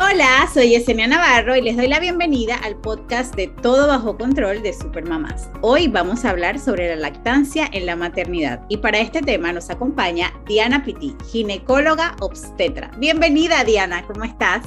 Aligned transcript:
Hola, 0.00 0.48
soy 0.52 0.70
Yesenia 0.70 1.06
Navarro 1.06 1.54
y 1.54 1.62
les 1.62 1.76
doy 1.76 1.86
la 1.86 2.00
bienvenida 2.00 2.56
al 2.56 2.74
podcast 2.74 3.32
de 3.36 3.46
Todo 3.46 3.86
Bajo 3.86 4.18
Control 4.18 4.60
de 4.60 4.72
Supermamás. 4.72 5.48
Hoy 5.60 5.86
vamos 5.86 6.24
a 6.24 6.30
hablar 6.30 6.58
sobre 6.58 6.88
la 6.88 6.96
lactancia 6.96 7.68
en 7.70 7.86
la 7.86 7.94
maternidad 7.94 8.66
y 8.68 8.78
para 8.78 8.98
este 8.98 9.20
tema 9.22 9.52
nos 9.52 9.70
acompaña 9.70 10.32
Diana 10.46 10.82
Piti, 10.84 11.14
ginecóloga 11.30 12.16
obstetra. 12.20 12.90
Bienvenida 12.98 13.62
Diana, 13.62 14.04
¿cómo 14.04 14.24
estás? 14.24 14.66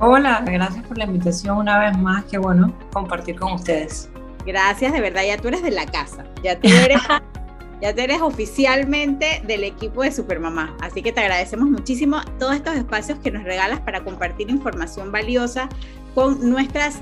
Hola, 0.00 0.44
gracias 0.46 0.86
por 0.86 0.96
la 0.96 1.06
invitación 1.06 1.56
una 1.58 1.80
vez 1.80 1.98
más, 1.98 2.24
qué 2.26 2.38
bueno 2.38 2.72
compartir 2.92 3.34
con 3.34 3.54
ustedes. 3.54 4.08
Gracias, 4.46 4.92
de 4.92 5.00
verdad, 5.00 5.22
ya 5.26 5.38
tú 5.38 5.48
eres 5.48 5.64
de 5.64 5.72
la 5.72 5.86
casa, 5.86 6.24
ya 6.44 6.58
tú 6.60 6.68
eres 6.68 7.00
Ya 7.80 7.94
te 7.94 8.02
eres 8.02 8.20
oficialmente 8.20 9.42
del 9.46 9.62
equipo 9.62 10.02
de 10.02 10.10
Supermamá. 10.10 10.76
Así 10.80 11.02
que 11.02 11.12
te 11.12 11.20
agradecemos 11.20 11.68
muchísimo 11.68 12.20
todos 12.38 12.56
estos 12.56 12.74
espacios 12.74 13.18
que 13.20 13.30
nos 13.30 13.44
regalas 13.44 13.80
para 13.80 14.02
compartir 14.02 14.50
información 14.50 15.12
valiosa 15.12 15.68
con 16.14 16.50
nuestras 16.50 17.00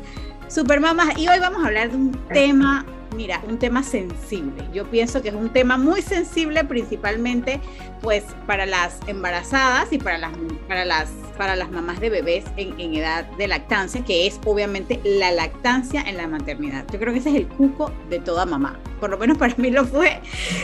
Supermamás. 0.49 1.19
Y 1.19 1.29
hoy 1.29 1.39
vamos 1.41 1.63
a 1.63 1.67
hablar 1.67 1.91
de 1.91 1.97
un 1.97 2.13
tema 2.33 2.85
mira, 3.17 3.43
un 3.49 3.59
tema 3.59 3.83
sensible. 3.83 4.65
Yo 4.73 4.85
pienso 4.91 5.23
que 5.23 5.29
es 5.31 5.35
un 5.35 5.51
tema 5.51 5.77
muy 5.77 6.03
sensible 6.03 6.65
principalmente 6.65 7.61
pues 8.03 8.25
para 8.47 8.67
las 8.67 8.99
embarazadas 9.07 9.93
y 9.93 9.99
para 9.99 10.19
las, 10.19 10.33
para 10.69 10.85
las, 10.85 11.09
para 11.37 11.57
las 11.57 11.71
mamás 11.71 11.99
de 11.99 12.11
bebés 12.11 12.45
en, 12.57 12.79
en, 12.79 12.95
edad 12.95 13.25
de 13.25 13.49
lactancia, 13.49 14.05
que 14.05 14.27
es 14.27 14.39
obviamente 14.45 15.01
la 15.05 15.33
lactancia 15.33 16.03
en 16.03 16.19
la 16.19 16.29
maternidad. 16.29 16.85
Yo 16.93 16.99
creo 16.99 17.13
que 17.13 17.21
ese 17.21 17.31
es 17.31 17.37
el 17.37 17.49
cuco 17.49 17.91
de 18.11 18.21
toda 18.21 18.45
mamá. 18.47 18.79
Por 19.01 19.11
lo 19.11 19.19
menos 19.19 19.39
para 19.39 19.55
mí 19.57 19.71
lo 19.71 19.85
fue 19.85 20.21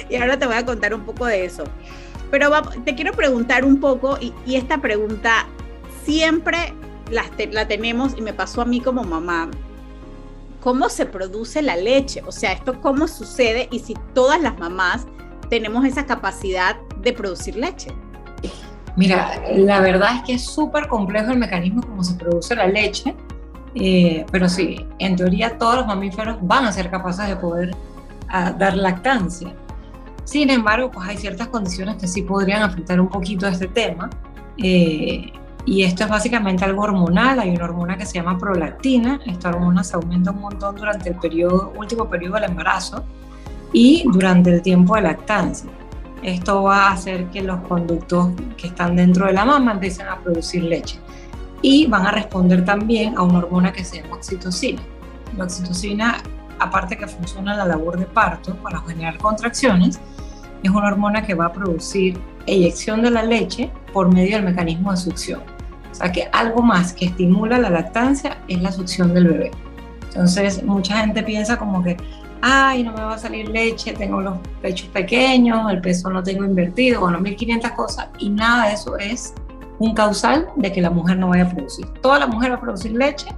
y 0.09 0.17
ahora 0.17 0.39
te 0.39 0.47
voy 0.47 0.57
a 0.57 0.65
contar 0.65 0.95
un 0.95 1.05
poco 1.05 1.27
de 1.27 1.45
eso. 1.45 1.65
Pero 2.31 2.51
te 2.85 2.95
quiero 2.95 3.13
preguntar 3.13 3.65
un 3.65 3.81
poco 3.81 4.19
y, 4.21 4.33
y 4.47 4.57
esta 4.57 4.79
pregunta 4.79 5.47
siempre 6.05 6.73
la, 7.11 7.25
la 7.51 7.69
tenemos 7.69 8.15
y 8.17 8.23
me 8.23 8.33
pasó 8.33 8.63
a 8.63 8.65
mí 8.65 8.81
como 8.81 9.05
mamá 9.05 9.51
cómo 10.63 10.89
se 10.89 11.07
produce 11.07 11.61
la 11.61 11.77
leche, 11.77 12.23
o 12.25 12.33
sea, 12.33 12.53
esto 12.53 12.81
cómo 12.81 13.09
sucede 13.09 13.69
y 13.73 13.81
si 13.81 13.95
todas 14.15 14.41
las 14.41 14.57
mamás 14.59 15.07
tenemos 15.51 15.85
esa 15.85 16.07
capacidad 16.07 16.77
de 16.99 17.13
producir 17.13 17.57
leche. 17.57 17.91
Mira, 18.97 19.43
la 19.57 19.81
verdad 19.81 20.17
es 20.17 20.23
que 20.23 20.33
es 20.35 20.45
súper 20.45 20.87
complejo 20.87 21.33
el 21.33 21.39
mecanismo 21.39 21.83
como 21.83 22.05
se 22.05 22.15
produce 22.15 22.55
la 22.55 22.69
leche, 22.69 23.15
eh, 23.75 24.25
pero 24.31 24.49
sí, 24.49 24.87
en 24.99 25.17
teoría 25.17 25.59
todos 25.59 25.77
los 25.77 25.87
mamíferos 25.87 26.39
van 26.43 26.67
a 26.67 26.73
ser 26.73 26.91
capaces 26.91 27.27
de 27.27 27.37
poder 27.37 27.75
ah, 28.29 28.53
dar 28.53 28.77
lactancia. 28.77 29.55
Sin 30.25 30.49
embargo, 30.49 30.91
pues 30.93 31.09
hay 31.09 31.17
ciertas 31.17 31.49
condiciones 31.49 31.97
que 31.97 32.07
sí 32.07 32.23
podrían 32.23 32.63
afectar 32.63 33.01
un 33.01 33.09
poquito 33.09 33.49
este 33.49 33.67
tema. 33.67 34.11
Eh, 34.63 35.33
y 35.65 35.85
esto 35.85 36.05
es 36.05 36.11
básicamente 36.11 36.65
algo 36.65 36.83
hormonal, 36.83 37.39
hay 37.39 37.51
una 37.55 37.65
hormona 37.65 37.97
que 37.97 38.05
se 38.05 38.15
llama 38.15 38.37
prolactina, 38.37 39.21
esta 39.27 39.51
hormona 39.51 39.85
se 39.85 39.95
aumenta 39.97 40.33
un 40.33 40.41
montón 40.41 40.75
durante 40.75 41.11
el 41.11 41.17
último 41.77 42.09
periodo 42.09 42.35
del 42.35 42.45
embarazo 42.45 43.05
y 43.73 44.05
durante 44.11 44.53
el 44.53 44.63
tiempo 44.63 44.97
de 44.97 45.03
lactancia. 45.03 45.71
Esto 46.23 46.65
va 46.65 46.89
a 46.89 46.93
hacer 46.93 47.27
que 47.31 47.43
los 47.43 47.61
conductos 47.63 48.31
que 48.57 48.69
están 48.69 48.97
dentro 48.97 49.27
de 49.27 49.33
la 49.33 49.45
mama 49.45 49.73
empiecen 49.73 50.09
a 50.09 50.19
producir 50.21 50.65
leche 50.65 50.99
y 51.63 51.87
van 51.87 52.07
a 52.07 52.11
responder 52.11 52.65
también 52.65 53.17
a 53.17 53.23
una 53.23 53.39
hormona 53.39 53.73
que 53.73 53.85
se 53.85 54.03
llama 54.03 54.17
oxitocina. 54.17 54.83
La 55.37 55.45
oxitocina, 55.45 56.23
aparte 56.59 56.99
que 56.99 57.07
funciona 57.07 57.53
en 57.53 57.59
la 57.59 57.65
labor 57.67 57.99
de 57.99 58.07
parto 58.07 58.55
para 58.57 58.81
generar 58.81 59.17
contracciones, 59.19 60.01
es 60.63 60.71
una 60.71 60.89
hormona 60.89 61.23
que 61.23 61.35
va 61.35 61.47
a 61.47 61.53
producir 61.53 62.21
eyección 62.47 63.03
de 63.03 63.11
la 63.11 63.23
leche 63.23 63.71
por 63.93 64.13
medio 64.13 64.37
del 64.37 64.45
mecanismo 64.45 64.91
de 64.91 64.97
succión. 64.97 65.41
O 65.93 65.95
sea 65.95 66.11
que 66.11 66.29
algo 66.33 66.63
más 66.63 66.93
que 66.93 67.07
estimula 67.07 67.59
la 67.59 67.71
lactancia 67.71 68.39
es 68.49 68.61
la 68.61 68.73
succión 68.73 69.15
del 69.15 69.29
bebé. 69.29 69.51
Entonces 70.07 70.63
mucha 70.65 70.99
gente 70.99 71.23
piensa 71.23 71.59
como 71.59 71.83
que, 71.83 71.97
ay, 72.41 72.83
no 72.83 72.93
me 72.93 73.03
va 73.03 73.15
a 73.15 73.19
salir 73.19 73.49
leche, 73.49 73.93
tengo 73.93 74.21
los 74.21 74.37
pechos 74.61 74.89
pequeños, 74.89 75.71
el 75.71 75.81
peso 75.81 76.11
no 76.11 76.23
tengo 76.23 76.45
invertido, 76.45 77.01
bueno, 77.01 77.21
1500 77.21 77.71
cosas 77.73 78.09
y 78.19 78.31
nada 78.31 78.69
de 78.69 78.75
eso 78.75 78.99
es 78.99 79.35
un 79.79 79.95
causal 79.95 80.49
de 80.57 80.73
que 80.73 80.81
la 80.81 80.91
mujer 80.91 81.19
no 81.19 81.29
vaya 81.29 81.45
a 81.45 81.49
producir. 81.49 81.87
Toda 82.01 82.19
la 82.19 82.27
mujer 82.27 82.53
va 82.53 82.57
a 82.57 82.61
producir 82.61 82.93
leche, 82.93 83.29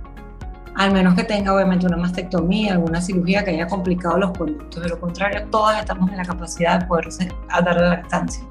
al 0.75 0.93
menos 0.93 1.15
que 1.15 1.25
tenga 1.25 1.55
obviamente 1.55 1.87
una 1.87 1.97
mastectomía, 1.97 2.73
alguna 2.73 3.01
cirugía 3.01 3.45
que 3.45 3.53
haya 3.53 3.67
complicado 3.67 4.19
los 4.19 4.37
conductos. 4.37 4.83
De 4.83 4.89
lo 4.89 4.99
contrario, 4.99 5.47
todas 5.51 5.79
estamos 5.79 6.11
en 6.11 6.17
la 6.17 6.25
capacidad 6.25 6.81
de 6.81 6.87
poder 6.87 7.09
dar 7.49 7.77
la 7.77 7.89
lactancia. 7.89 8.45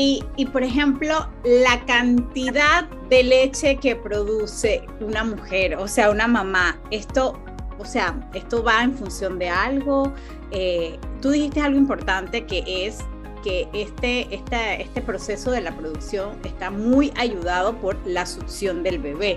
Y, 0.00 0.24
y, 0.36 0.46
por 0.46 0.62
ejemplo, 0.62 1.28
la 1.44 1.84
cantidad 1.84 2.88
de 3.10 3.22
leche 3.22 3.76
que 3.76 3.94
produce 3.94 4.82
una 4.98 5.24
mujer, 5.24 5.76
o 5.76 5.86
sea, 5.86 6.08
una 6.08 6.26
mamá, 6.26 6.80
esto, 6.90 7.38
o 7.78 7.84
sea, 7.84 8.18
esto 8.32 8.64
va 8.64 8.82
en 8.82 8.94
función 8.94 9.38
de 9.38 9.50
algo. 9.50 10.14
Eh, 10.52 10.98
tú 11.20 11.32
dijiste 11.32 11.60
algo 11.60 11.76
importante 11.78 12.46
que 12.46 12.86
es 12.86 13.00
que 13.44 13.68
este, 13.74 14.34
este, 14.34 14.80
este 14.80 15.02
proceso 15.02 15.50
de 15.50 15.60
la 15.60 15.76
producción 15.76 16.30
está 16.44 16.70
muy 16.70 17.12
ayudado 17.18 17.76
por 17.76 17.98
la 18.06 18.24
succión 18.24 18.82
del 18.82 19.00
bebé. 19.00 19.36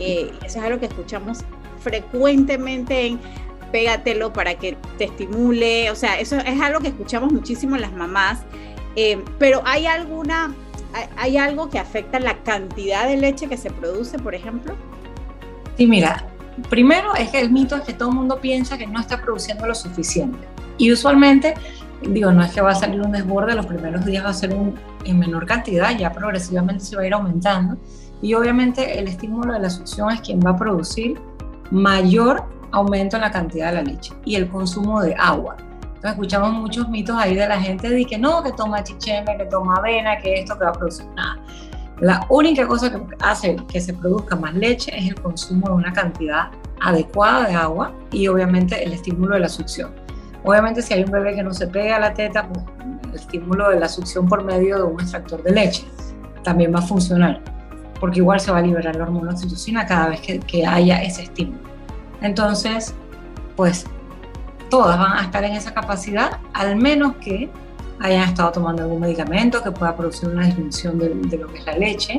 Eh, 0.00 0.30
eso 0.44 0.58
es 0.58 0.64
algo 0.64 0.80
que 0.80 0.86
escuchamos 0.86 1.38
frecuentemente 1.80 3.06
en 3.06 3.20
pégatelo 3.72 4.34
para 4.34 4.54
que 4.58 4.76
te 4.98 5.04
estimule, 5.04 5.90
o 5.90 5.94
sea, 5.96 6.20
eso 6.20 6.36
es 6.36 6.60
algo 6.60 6.80
que 6.80 6.88
escuchamos 6.88 7.32
muchísimo 7.32 7.78
las 7.78 7.94
mamás 7.94 8.40
eh, 8.96 9.22
pero 9.38 9.62
¿hay 9.64 9.86
alguna, 9.86 10.54
hay, 11.16 11.36
algo 11.36 11.68
que 11.68 11.78
afecta 11.78 12.20
la 12.20 12.42
cantidad 12.42 13.06
de 13.06 13.16
leche 13.16 13.48
que 13.48 13.56
se 13.56 13.70
produce, 13.70 14.18
por 14.18 14.34
ejemplo? 14.34 14.74
Sí, 15.76 15.86
mira, 15.86 16.26
primero 16.70 17.14
es 17.14 17.30
que 17.30 17.40
el 17.40 17.50
mito 17.50 17.76
es 17.76 17.82
que 17.82 17.92
todo 17.92 18.10
el 18.10 18.14
mundo 18.14 18.40
piensa 18.40 18.78
que 18.78 18.86
no 18.86 19.00
está 19.00 19.20
produciendo 19.20 19.66
lo 19.66 19.74
suficiente. 19.74 20.38
Y 20.78 20.92
usualmente, 20.92 21.54
digo, 22.02 22.32
no 22.32 22.42
es 22.42 22.52
que 22.52 22.60
va 22.60 22.70
a 22.70 22.74
salir 22.74 23.00
un 23.00 23.12
desborde, 23.12 23.54
los 23.54 23.66
primeros 23.66 24.04
días 24.04 24.24
va 24.24 24.30
a 24.30 24.34
ser 24.34 24.52
en 24.52 25.18
menor 25.18 25.46
cantidad, 25.46 25.96
ya 25.96 26.12
progresivamente 26.12 26.84
se 26.84 26.96
va 26.96 27.02
a 27.02 27.06
ir 27.06 27.14
aumentando. 27.14 27.76
Y 28.22 28.34
obviamente 28.34 28.98
el 28.98 29.08
estímulo 29.08 29.52
de 29.52 29.60
la 29.60 29.70
succión 29.70 30.10
es 30.10 30.20
quien 30.20 30.40
va 30.40 30.50
a 30.50 30.56
producir 30.56 31.18
mayor 31.70 32.44
aumento 32.70 33.16
en 33.16 33.22
la 33.22 33.30
cantidad 33.30 33.68
de 33.68 33.74
la 33.74 33.82
leche 33.82 34.12
y 34.24 34.34
el 34.34 34.48
consumo 34.48 35.00
de 35.00 35.14
agua 35.14 35.56
escuchamos 36.10 36.52
muchos 36.52 36.88
mitos 36.88 37.16
ahí 37.16 37.34
de 37.34 37.46
la 37.46 37.60
gente 37.60 37.88
de 37.88 38.04
que 38.04 38.18
no, 38.18 38.42
que 38.42 38.52
toma 38.52 38.82
chicheme, 38.82 39.36
que 39.36 39.46
toma 39.46 39.76
avena, 39.76 40.18
que 40.18 40.40
esto 40.40 40.58
que 40.58 40.64
va 40.64 40.70
a 40.70 40.74
producir 40.74 41.06
nada. 41.16 41.38
La 42.00 42.26
única 42.28 42.66
cosa 42.66 42.90
que 42.90 43.00
hace 43.20 43.56
que 43.68 43.80
se 43.80 43.94
produzca 43.94 44.36
más 44.36 44.54
leche 44.54 44.96
es 44.96 45.08
el 45.08 45.14
consumo 45.20 45.68
de 45.68 45.74
una 45.74 45.92
cantidad 45.92 46.50
adecuada 46.80 47.46
de 47.48 47.54
agua 47.54 47.94
y 48.10 48.26
obviamente 48.28 48.82
el 48.82 48.92
estímulo 48.92 49.34
de 49.34 49.40
la 49.40 49.48
succión. 49.48 49.94
Obviamente 50.42 50.82
si 50.82 50.92
hay 50.92 51.04
un 51.04 51.10
bebé 51.10 51.34
que 51.34 51.42
no 51.42 51.54
se 51.54 51.66
pega 51.66 51.96
a 51.96 52.00
la 52.00 52.12
teta, 52.12 52.48
pues 52.48 52.64
el 53.08 53.14
estímulo 53.14 53.70
de 53.70 53.80
la 53.80 53.88
succión 53.88 54.28
por 54.28 54.44
medio 54.44 54.76
de 54.76 54.82
un 54.82 55.00
extractor 55.00 55.42
de 55.42 55.52
leche 55.52 55.84
también 56.42 56.74
va 56.74 56.80
a 56.80 56.82
funcionar, 56.82 57.40
porque 57.98 58.18
igual 58.18 58.38
se 58.38 58.52
va 58.52 58.58
a 58.58 58.62
liberar 58.62 58.96
la 58.96 59.04
hormona 59.04 59.30
oxitocina 59.30 59.86
cada 59.86 60.08
vez 60.08 60.20
que, 60.20 60.40
que 60.40 60.66
haya 60.66 61.02
ese 61.02 61.22
estímulo. 61.22 61.60
Entonces, 62.20 62.94
pues 63.56 63.86
todas 64.74 64.98
van 64.98 65.12
a 65.12 65.22
estar 65.22 65.44
en 65.44 65.52
esa 65.52 65.72
capacidad, 65.72 66.40
al 66.52 66.74
menos 66.74 67.14
que 67.18 67.48
hayan 68.00 68.28
estado 68.28 68.50
tomando 68.50 68.82
algún 68.82 69.02
medicamento 69.02 69.62
que 69.62 69.70
pueda 69.70 69.96
producir 69.96 70.28
una 70.30 70.46
disminución 70.46 70.98
de, 70.98 71.38
lo 71.38 71.46
que 71.46 71.58
es 71.58 71.64
la 71.64 71.76
leche, 71.78 72.18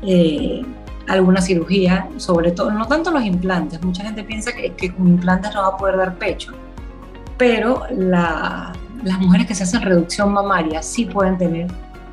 eh, 0.00 0.62
alguna 1.06 1.42
cirugía, 1.42 2.08
sobre 2.16 2.52
todo, 2.52 2.70
no 2.70 2.86
tanto 2.86 3.10
los 3.10 3.22
implantes, 3.26 3.82
mucha 3.82 4.04
gente 4.04 4.24
piensa 4.24 4.52
que, 4.52 4.90
con 4.94 5.06
implantes 5.06 5.54
no 5.54 5.60
va 5.60 5.68
a 5.68 5.76
poder 5.76 5.98
dar 5.98 6.14
pecho, 6.16 6.52
pero 7.36 7.82
las 7.90 9.18
mujeres 9.18 9.46
que 9.46 9.54
se 9.54 9.64
hacen 9.64 9.82
reducción 9.82 10.32
mamaria 10.32 10.82
sí 10.82 11.04
pueden 11.04 11.36
tener 11.36 11.66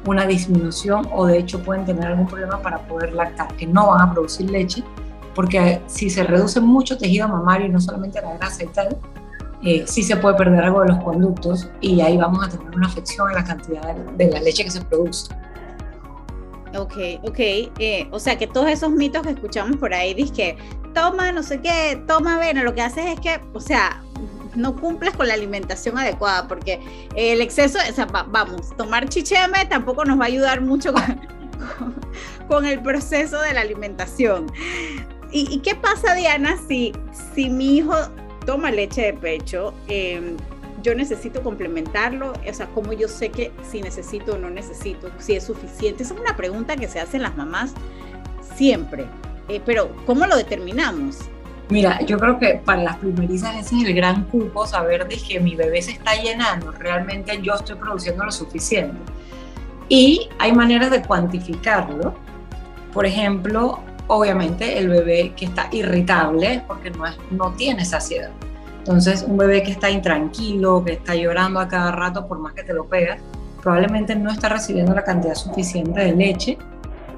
una 0.05 0.25
disminución 0.25 1.07
o 1.13 1.25
de 1.25 1.37
hecho 1.37 1.63
pueden 1.63 1.85
tener 1.85 2.05
algún 2.05 2.27
problema 2.27 2.61
para 2.61 2.79
poder 2.79 3.13
lactar, 3.13 3.47
que 3.55 3.65
no 3.65 3.87
van 3.91 4.09
a 4.09 4.11
producir 4.11 4.49
leche, 4.49 4.83
porque 5.33 5.81
si 5.87 6.09
se 6.09 6.25
reduce 6.25 6.59
mucho 6.59 6.97
tejido 6.97 7.29
mamario 7.29 7.69
no 7.69 7.79
solamente 7.79 8.19
la 8.21 8.33
grasa 8.35 8.65
y 8.65 8.67
tal, 8.67 8.97
eh, 9.63 9.83
sí 9.85 10.03
se 10.03 10.15
puede 10.15 10.35
perder 10.35 10.63
algo 10.63 10.81
de 10.81 10.89
los 10.89 11.03
conductos 11.03 11.69
y 11.81 11.99
ahí 12.01 12.17
vamos 12.17 12.45
a 12.45 12.49
tener 12.49 12.75
una 12.75 12.87
afección 12.87 13.29
en 13.29 13.35
la 13.35 13.43
cantidad 13.43 13.95
de, 13.95 14.31
la 14.31 14.39
leche 14.41 14.63
que 14.63 14.71
se 14.71 14.81
produce. 14.81 15.33
Ok, 16.77 16.95
ok. 17.23 17.39
Eh, 17.39 18.07
o 18.11 18.19
sea 18.19 18.37
que 18.37 18.47
todos 18.47 18.69
esos 18.69 18.91
mitos 18.91 19.23
que 19.23 19.31
escuchamos 19.31 19.77
por 19.77 19.93
ahí, 19.93 20.13
dice 20.13 20.33
que 20.33 20.57
toma 20.93 21.31
no 21.31 21.43
sé 21.43 21.59
qué, 21.61 22.01
toma 22.07 22.35
avena, 22.35 22.63
lo 22.63 22.73
que 22.73 22.81
haces 22.81 23.05
es 23.05 23.19
que, 23.19 23.41
o 23.53 23.59
sea, 23.59 24.01
no 24.55 24.75
cumples 24.75 25.15
con 25.15 25.27
la 25.27 25.33
alimentación 25.33 25.97
adecuada, 25.97 26.47
porque 26.47 26.79
el 27.15 27.41
exceso, 27.41 27.79
o 27.89 27.93
sea, 27.93 28.05
vamos, 28.05 28.75
tomar 28.77 29.09
chicheme 29.09 29.65
tampoco 29.65 30.05
nos 30.05 30.19
va 30.19 30.23
a 30.23 30.27
ayudar 30.27 30.61
mucho 30.61 30.93
con 32.47 32.65
el 32.65 32.81
proceso 32.81 33.41
de 33.41 33.53
la 33.53 33.61
alimentación. 33.61 34.51
¿Y, 35.31 35.59
qué 35.59 35.75
pasa, 35.75 36.15
Diana, 36.15 36.55
si, 36.67 36.91
si 37.35 37.51
mi 37.51 37.77
hijo 37.77 37.93
toma 38.45 38.71
leche 38.71 39.01
de 39.01 39.13
pecho? 39.13 39.73
Em, 39.87 40.37
yo 40.81 40.95
necesito 40.95 41.43
complementarlo, 41.43 42.33
o 42.33 42.53
sea, 42.53 42.67
cómo 42.67 42.93
yo 42.93 43.07
sé 43.07 43.29
que 43.29 43.51
si 43.69 43.81
necesito 43.81 44.33
o 44.33 44.37
no 44.37 44.49
necesito, 44.49 45.09
si 45.17 45.35
es 45.35 45.43
suficiente. 45.43 46.03
Es 46.03 46.11
una 46.11 46.35
pregunta 46.37 46.75
que 46.75 46.87
se 46.87 46.99
hacen 46.99 47.21
las 47.21 47.35
mamás 47.35 47.73
siempre, 48.55 49.05
eh, 49.47 49.61
pero 49.65 49.95
¿cómo 50.05 50.25
lo 50.25 50.35
determinamos? 50.35 51.17
Mira, 51.69 52.01
yo 52.01 52.17
creo 52.17 52.39
que 52.39 52.61
para 52.65 52.81
las 52.81 52.97
primerizas 52.97 53.55
ese 53.55 53.77
es 53.77 53.83
el 53.83 53.93
gran 53.93 54.23
cupo, 54.25 54.65
saber 54.65 55.07
de 55.07 55.17
que 55.17 55.39
mi 55.39 55.55
bebé 55.55 55.81
se 55.81 55.91
está 55.91 56.15
llenando, 56.15 56.71
realmente 56.71 57.39
yo 57.41 57.53
estoy 57.53 57.75
produciendo 57.75 58.25
lo 58.25 58.31
suficiente. 58.31 58.97
Y 59.87 60.29
hay 60.37 60.51
maneras 60.53 60.91
de 60.91 61.01
cuantificarlo. 61.01 62.13
Por 62.93 63.05
ejemplo, 63.05 63.79
obviamente 64.09 64.77
el 64.77 64.89
bebé 64.89 65.33
que 65.35 65.45
está 65.45 65.69
irritable 65.71 66.63
porque 66.67 66.91
no, 66.91 67.05
es, 67.05 67.17
no 67.31 67.53
tiene 67.53 67.85
saciedad. 67.85 68.31
Entonces, 68.79 69.23
un 69.25 69.37
bebé 69.37 69.63
que 69.63 69.71
está 69.71 69.89
intranquilo, 69.89 70.83
que 70.83 70.93
está 70.93 71.15
llorando 71.15 71.59
a 71.59 71.67
cada 71.67 71.91
rato 71.91 72.27
por 72.27 72.39
más 72.39 72.53
que 72.53 72.63
te 72.63 72.73
lo 72.73 72.85
pegas, 72.85 73.21
probablemente 73.61 74.15
no 74.15 74.29
está 74.29 74.49
recibiendo 74.49 74.93
la 74.93 75.03
cantidad 75.03 75.35
suficiente 75.35 76.01
de 76.01 76.13
leche 76.13 76.57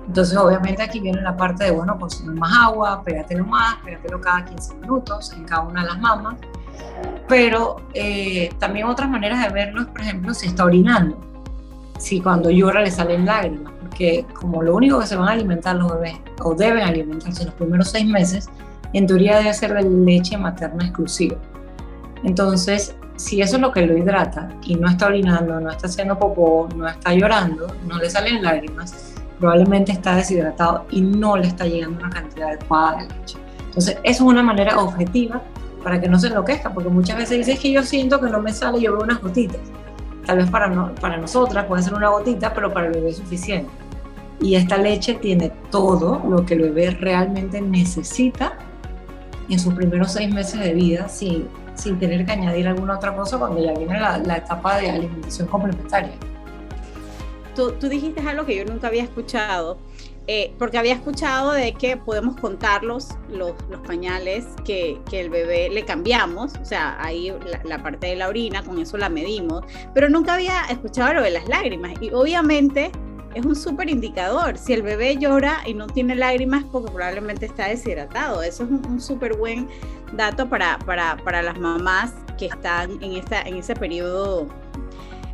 entonces, 0.08 0.38
obviamente 0.38 0.84
aquí 0.84 1.00
viene 1.00 1.22
la 1.22 1.38
parte 1.38 1.64
de, 1.64 1.72
bueno, 1.72 1.98
consumir 1.98 2.38
más 2.38 2.52
agua, 2.58 3.02
pégatelo 3.04 3.46
más, 3.46 3.78
pégatelo 3.84 4.20
cada 4.20 4.44
15 4.44 4.76
minutos 4.76 5.32
en 5.34 5.46
cada 5.46 5.62
una 5.62 5.84
de 5.84 5.88
las 5.88 6.00
mamas. 6.00 6.36
Pero 7.28 7.78
eh, 7.94 8.54
también 8.60 8.88
otras 8.88 9.10
maneras 9.10 9.42
de 9.46 9.54
verlo 9.54 9.82
es, 9.82 9.88
por 9.88 10.02
ejemplo, 10.02 10.34
si 10.34 10.48
está 10.48 10.66
orinando, 10.66 11.18
si 11.98 12.20
cuando 12.20 12.50
llora 12.50 12.82
le 12.82 12.92
salen 12.92 13.26
lágrimas, 13.26 13.72
porque 13.92 14.26
como 14.34 14.64
lo 14.64 14.74
único 14.74 15.00
que 15.00 15.06
se 15.06 15.18
van 15.18 15.28
a 15.28 15.32
alimentar 15.34 15.76
los 15.76 15.92
bebés, 15.94 16.16
o 16.42 16.56
deben 16.56 16.84
alimentarse 16.84 17.44
los 17.44 17.54
primeros 17.56 17.90
seis 17.90 18.06
meses, 18.06 18.50
en 18.94 19.06
teoría 19.06 19.38
debe 19.38 19.54
ser 19.54 19.74
de 19.74 19.84
leche 19.84 20.38
materna 20.38 20.86
exclusiva. 20.86 21.38
Entonces, 22.24 22.96
si 23.18 23.42
eso 23.42 23.58
es 23.58 23.62
lo 23.62 23.74
que 23.74 23.86
lo 23.86 23.98
hidrata 23.98 24.50
y 24.64 24.76
no 24.76 24.90
está 24.90 25.08
orinando, 25.08 25.60
no 25.60 25.70
está 25.70 25.88
haciendo 25.88 26.18
popó, 26.18 26.70
no 26.74 26.88
está 26.88 27.14
llorando, 27.14 27.68
no 27.86 27.98
le 27.98 28.10
salen 28.10 28.42
lágrimas, 28.42 29.14
probablemente 29.40 29.92
está 29.92 30.16
deshidratado 30.16 30.86
y 30.90 31.02
no 31.02 31.36
le 31.36 31.48
está 31.48 31.66
llegando 31.66 32.00
una 32.00 32.10
cantidad 32.10 32.50
adecuada 32.50 33.04
de 33.04 33.14
leche. 33.14 33.38
Entonces, 33.66 33.98
eso 34.04 34.04
es 34.04 34.22
una 34.22 34.42
manera 34.42 34.80
objetiva 34.80 35.42
para 35.84 36.00
que 36.00 36.08
no 36.08 36.18
se 36.18 36.28
enloquezca, 36.28 36.74
porque 36.74 36.90
muchas 36.90 37.18
veces 37.18 37.46
dice 37.46 37.60
que 37.60 37.74
yo 37.74 37.84
siento 37.84 38.22
que 38.22 38.30
no 38.30 38.42
me 38.42 38.54
sale, 38.54 38.80
yo 38.80 38.94
veo 38.94 39.04
unas 39.04 39.22
gotitas. 39.22 39.60
Tal 40.26 40.38
vez 40.38 40.50
para, 40.50 40.68
no, 40.68 40.96
para 40.96 41.18
nosotras 41.18 41.66
puede 41.66 41.84
ser 41.84 41.94
una 41.94 42.08
gotita, 42.08 42.54
pero 42.54 42.72
para 42.72 42.88
el 42.88 42.94
bebé 42.94 43.10
es 43.10 43.18
suficiente. 43.18 43.81
Y 44.42 44.56
esta 44.56 44.78
leche 44.78 45.14
tiene 45.16 45.52
todo 45.70 46.22
lo 46.28 46.46
que 46.46 46.56
el 46.56 46.62
bebé 46.62 46.92
realmente 46.92 47.62
necesita 47.62 48.58
en 49.50 49.60
sus 49.60 49.74
primeros 49.74 50.14
seis 50.14 50.34
meses 50.34 50.60
de 50.60 50.74
vida, 50.74 51.08
sin, 51.08 51.48
sin 51.76 52.00
tener 52.00 52.26
que 52.26 52.32
añadir 52.32 52.68
alguna 52.68 52.96
otra 52.96 53.16
cosa 53.16 53.38
cuando 53.38 53.64
ya 53.64 53.74
viene 53.74 54.00
la, 54.00 54.18
la 54.18 54.38
etapa 54.38 54.78
de 54.78 54.90
alimentación 54.90 55.48
complementaria 55.48 56.14
tú, 57.56 57.90
dijiste 57.90 58.22
algo 58.22 58.46
que 58.46 58.56
yo 58.56 58.66
nunca 58.66 58.88
había 58.88 59.04
escuchado, 59.04 59.78
eh, 60.28 60.54
porque 60.58 60.78
había 60.78 60.94
escuchado 60.94 61.52
de 61.52 61.74
que 61.74 61.98
podemos 61.98 62.38
contar 62.38 62.84
los, 62.84 63.10
los, 63.30 63.54
pañales 63.86 64.46
que, 64.64 65.00
que, 65.10 65.20
el 65.20 65.30
bebé 65.30 65.70
le 65.70 65.84
cambiamos, 65.84 66.54
o 66.62 66.66
sea, 66.66 66.98
ahí 67.04 67.34
la, 67.64 67.82
parte 67.82 68.08
de 68.08 68.16
la 68.16 68.30
orina, 68.30 68.64
con 68.64 68.80
eso 68.80 68.98
la 68.98 69.10
medimos, 69.10 69.64
pero 69.94 70.10
nunca 70.10 70.36
había 70.36 70.62
escuchado 70.70 71.16
lo 71.16 71.22
de 71.24 71.32
las 71.32 71.48
lágrimas. 71.48 71.94
Y 72.02 72.12
obviamente 72.12 72.92
es 73.34 73.46
un 73.46 73.56
súper 73.56 73.90
indicador. 73.90 74.58
Si 74.58 74.74
el 74.74 74.82
bebé 74.82 75.18
llora 75.18 75.60
y 75.66 75.74
no 75.74 75.88
tiene 75.88 76.16
lágrimas, 76.16 76.64
porque 76.72 76.92
probablemente 76.92 77.46
está 77.46 77.68
deshidratado. 77.68 78.44
Eso 78.44 78.64
es 78.64 78.70
un, 78.70 79.02
súper 79.02 79.38
buen 79.38 79.68
dato 80.14 80.50
para, 80.50 80.78
para, 80.80 81.18
para, 81.18 81.42
las 81.42 81.60
mamás 81.60 82.14
que 82.38 82.48
están 82.48 83.02
en, 83.02 83.14
esta, 83.14 83.42
en 83.42 83.56
ese 83.56 83.76
periodo 83.76 84.48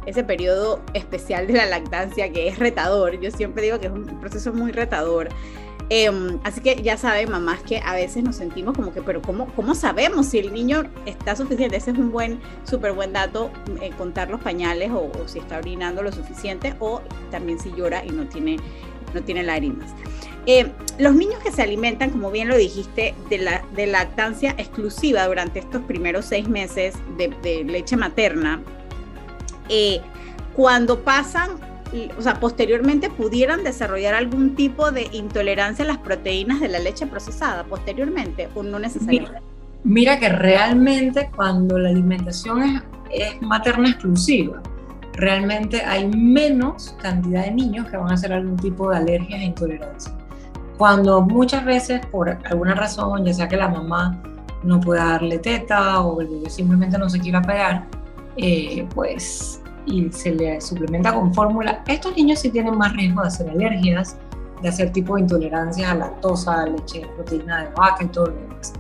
ese 0.06 0.24
periodo 0.24 0.82
especial 0.94 1.48
de 1.48 1.54
la 1.54 1.66
lactancia 1.66 2.32
que 2.32 2.48
es 2.48 2.58
retador. 2.60 3.20
Yo 3.20 3.30
siempre 3.30 3.64
digo 3.64 3.78
que 3.80 3.88
es 3.88 3.92
un 3.92 4.06
proceso 4.22 4.54
muy 4.54 4.72
retador. 4.72 5.28
Em, 5.90 6.40
así 6.44 6.60
que 6.60 6.82
ya 6.82 6.98
saben, 6.98 7.32
mamás, 7.32 7.62
que 7.62 7.80
a 7.80 7.94
veces 7.94 8.24
nos 8.24 8.36
sentimos 8.36 8.76
como 8.76 8.94
que, 8.94 9.02
pero 9.02 9.22
¿cómo, 9.22 9.48
cómo 9.56 9.74
sabemos 9.74 10.26
si 10.28 10.40
el 10.40 10.54
niño 10.54 10.84
está 11.06 11.36
suficiente? 11.36 11.78
Ese 11.78 11.92
es 11.92 11.98
un 11.98 12.12
buen, 12.12 12.42
súper 12.66 12.92
buen 12.92 13.14
dato, 13.14 13.52
eh, 13.82 13.92
contar 13.98 14.30
los 14.30 14.42
pañales 14.42 14.92
o, 14.92 15.10
si 15.28 15.40
está 15.40 15.58
orinando 15.58 16.04
lo 16.04 16.12
suficiente 16.12 16.76
o 16.80 17.02
también 17.32 17.58
si 17.60 17.72
llora 17.72 18.04
y 18.04 18.10
no 18.10 18.28
tiene, 18.28 18.58
no 19.14 19.24
tiene 19.24 19.44
lágrimas. 19.44 19.92
Eh, 20.46 20.72
los 20.98 21.16
niños 21.16 21.40
que 21.42 21.52
se 21.52 21.62
alimentan, 21.62 22.10
como 22.10 22.32
bien 22.32 22.50
lo 22.50 22.58
dijiste, 22.58 23.16
de, 23.30 23.38
la, 23.38 23.64
lactancia 23.74 24.56
exclusiva 24.58 25.26
durante 25.26 25.60
estos 25.60 25.82
primeros 25.84 26.26
seis 26.26 26.50
meses 26.50 26.96
de, 27.18 27.30
de 27.44 27.64
leche 27.64 27.96
materna, 27.96 28.62
eh, 29.70 30.02
cuando 30.54 31.02
pasan, 31.02 31.60
o 32.18 32.22
sea, 32.22 32.40
posteriormente 32.40 33.10
pudieran 33.10 33.64
desarrollar 33.64 34.14
algún 34.14 34.56
tipo 34.56 34.92
de 34.92 35.10
intolerancia 35.14 35.86
a 35.86 35.88
las 35.88 35.98
proteínas 35.98 36.60
de 36.60 36.68
la 36.68 36.80
leche 36.80 37.08
procesada, 37.08 37.64
posteriormente, 37.64 38.50
o 38.56 38.64
no 38.64 38.80
necesariamente. 38.80 39.42
Mira, 39.84 40.20
que 40.20 40.30
realmente 40.30 41.30
cuando 41.36 41.78
la 41.78 41.90
alimentación 41.90 42.82
es, 43.10 43.42
materna 43.42 43.90
exclusiva, 43.90 44.62
realmente 45.14 45.82
hay 45.82 46.08
menos 46.08 46.96
cantidad 47.02 47.46
de 47.46 47.52
niños 47.52 47.88
que 47.90 47.98
van 47.98 48.12
a 48.12 48.16
hacer 48.16 48.34
algún 48.34 48.58
tipo 48.58 48.90
de 48.90 48.98
alergias 48.98 49.40
e 49.40 49.46
intolerancia. 49.46 50.14
Cuando 50.78 51.22
muchas 51.22 51.64
veces, 51.66 52.06
por 52.08 52.30
alguna 52.30 52.76
razón, 52.76 53.26
ya 53.26 53.34
sea 53.34 53.48
que 53.48 53.56
la 53.56 53.70
mamá 53.70 54.22
no 54.64 54.80
pueda 54.80 55.06
darle 55.06 55.40
teta 55.40 56.02
o 56.02 56.20
simplemente 56.50 56.98
no 56.98 57.10
se 57.10 57.20
quiera 57.20 57.42
pegar, 57.42 57.88
eh, 58.36 58.86
pues, 58.94 59.62
y 59.88 60.12
se 60.12 60.32
le 60.32 60.62
suplementa 60.62 61.14
con 61.14 61.34
fórmula, 61.34 61.82
estos 61.88 62.16
niños 62.16 62.40
sí 62.40 62.50
tienen 62.50 62.78
más 62.78 62.94
riesgo 62.94 63.22
de 63.22 63.28
hacer 63.28 63.50
alergias, 63.50 64.18
de 64.62 64.70
hacer 64.70 64.92
tipo 64.92 65.16
de 65.16 65.22
intolerancias 65.22 65.90
a 65.90 65.96
lactosa, 65.96 66.66
leche, 66.66 67.08
proteína 67.16 67.64
de 67.64 67.70
vaca 67.70 68.04
y 68.04 68.08
todo 68.08 68.28
lo 68.28 68.34
demás. 68.34 68.74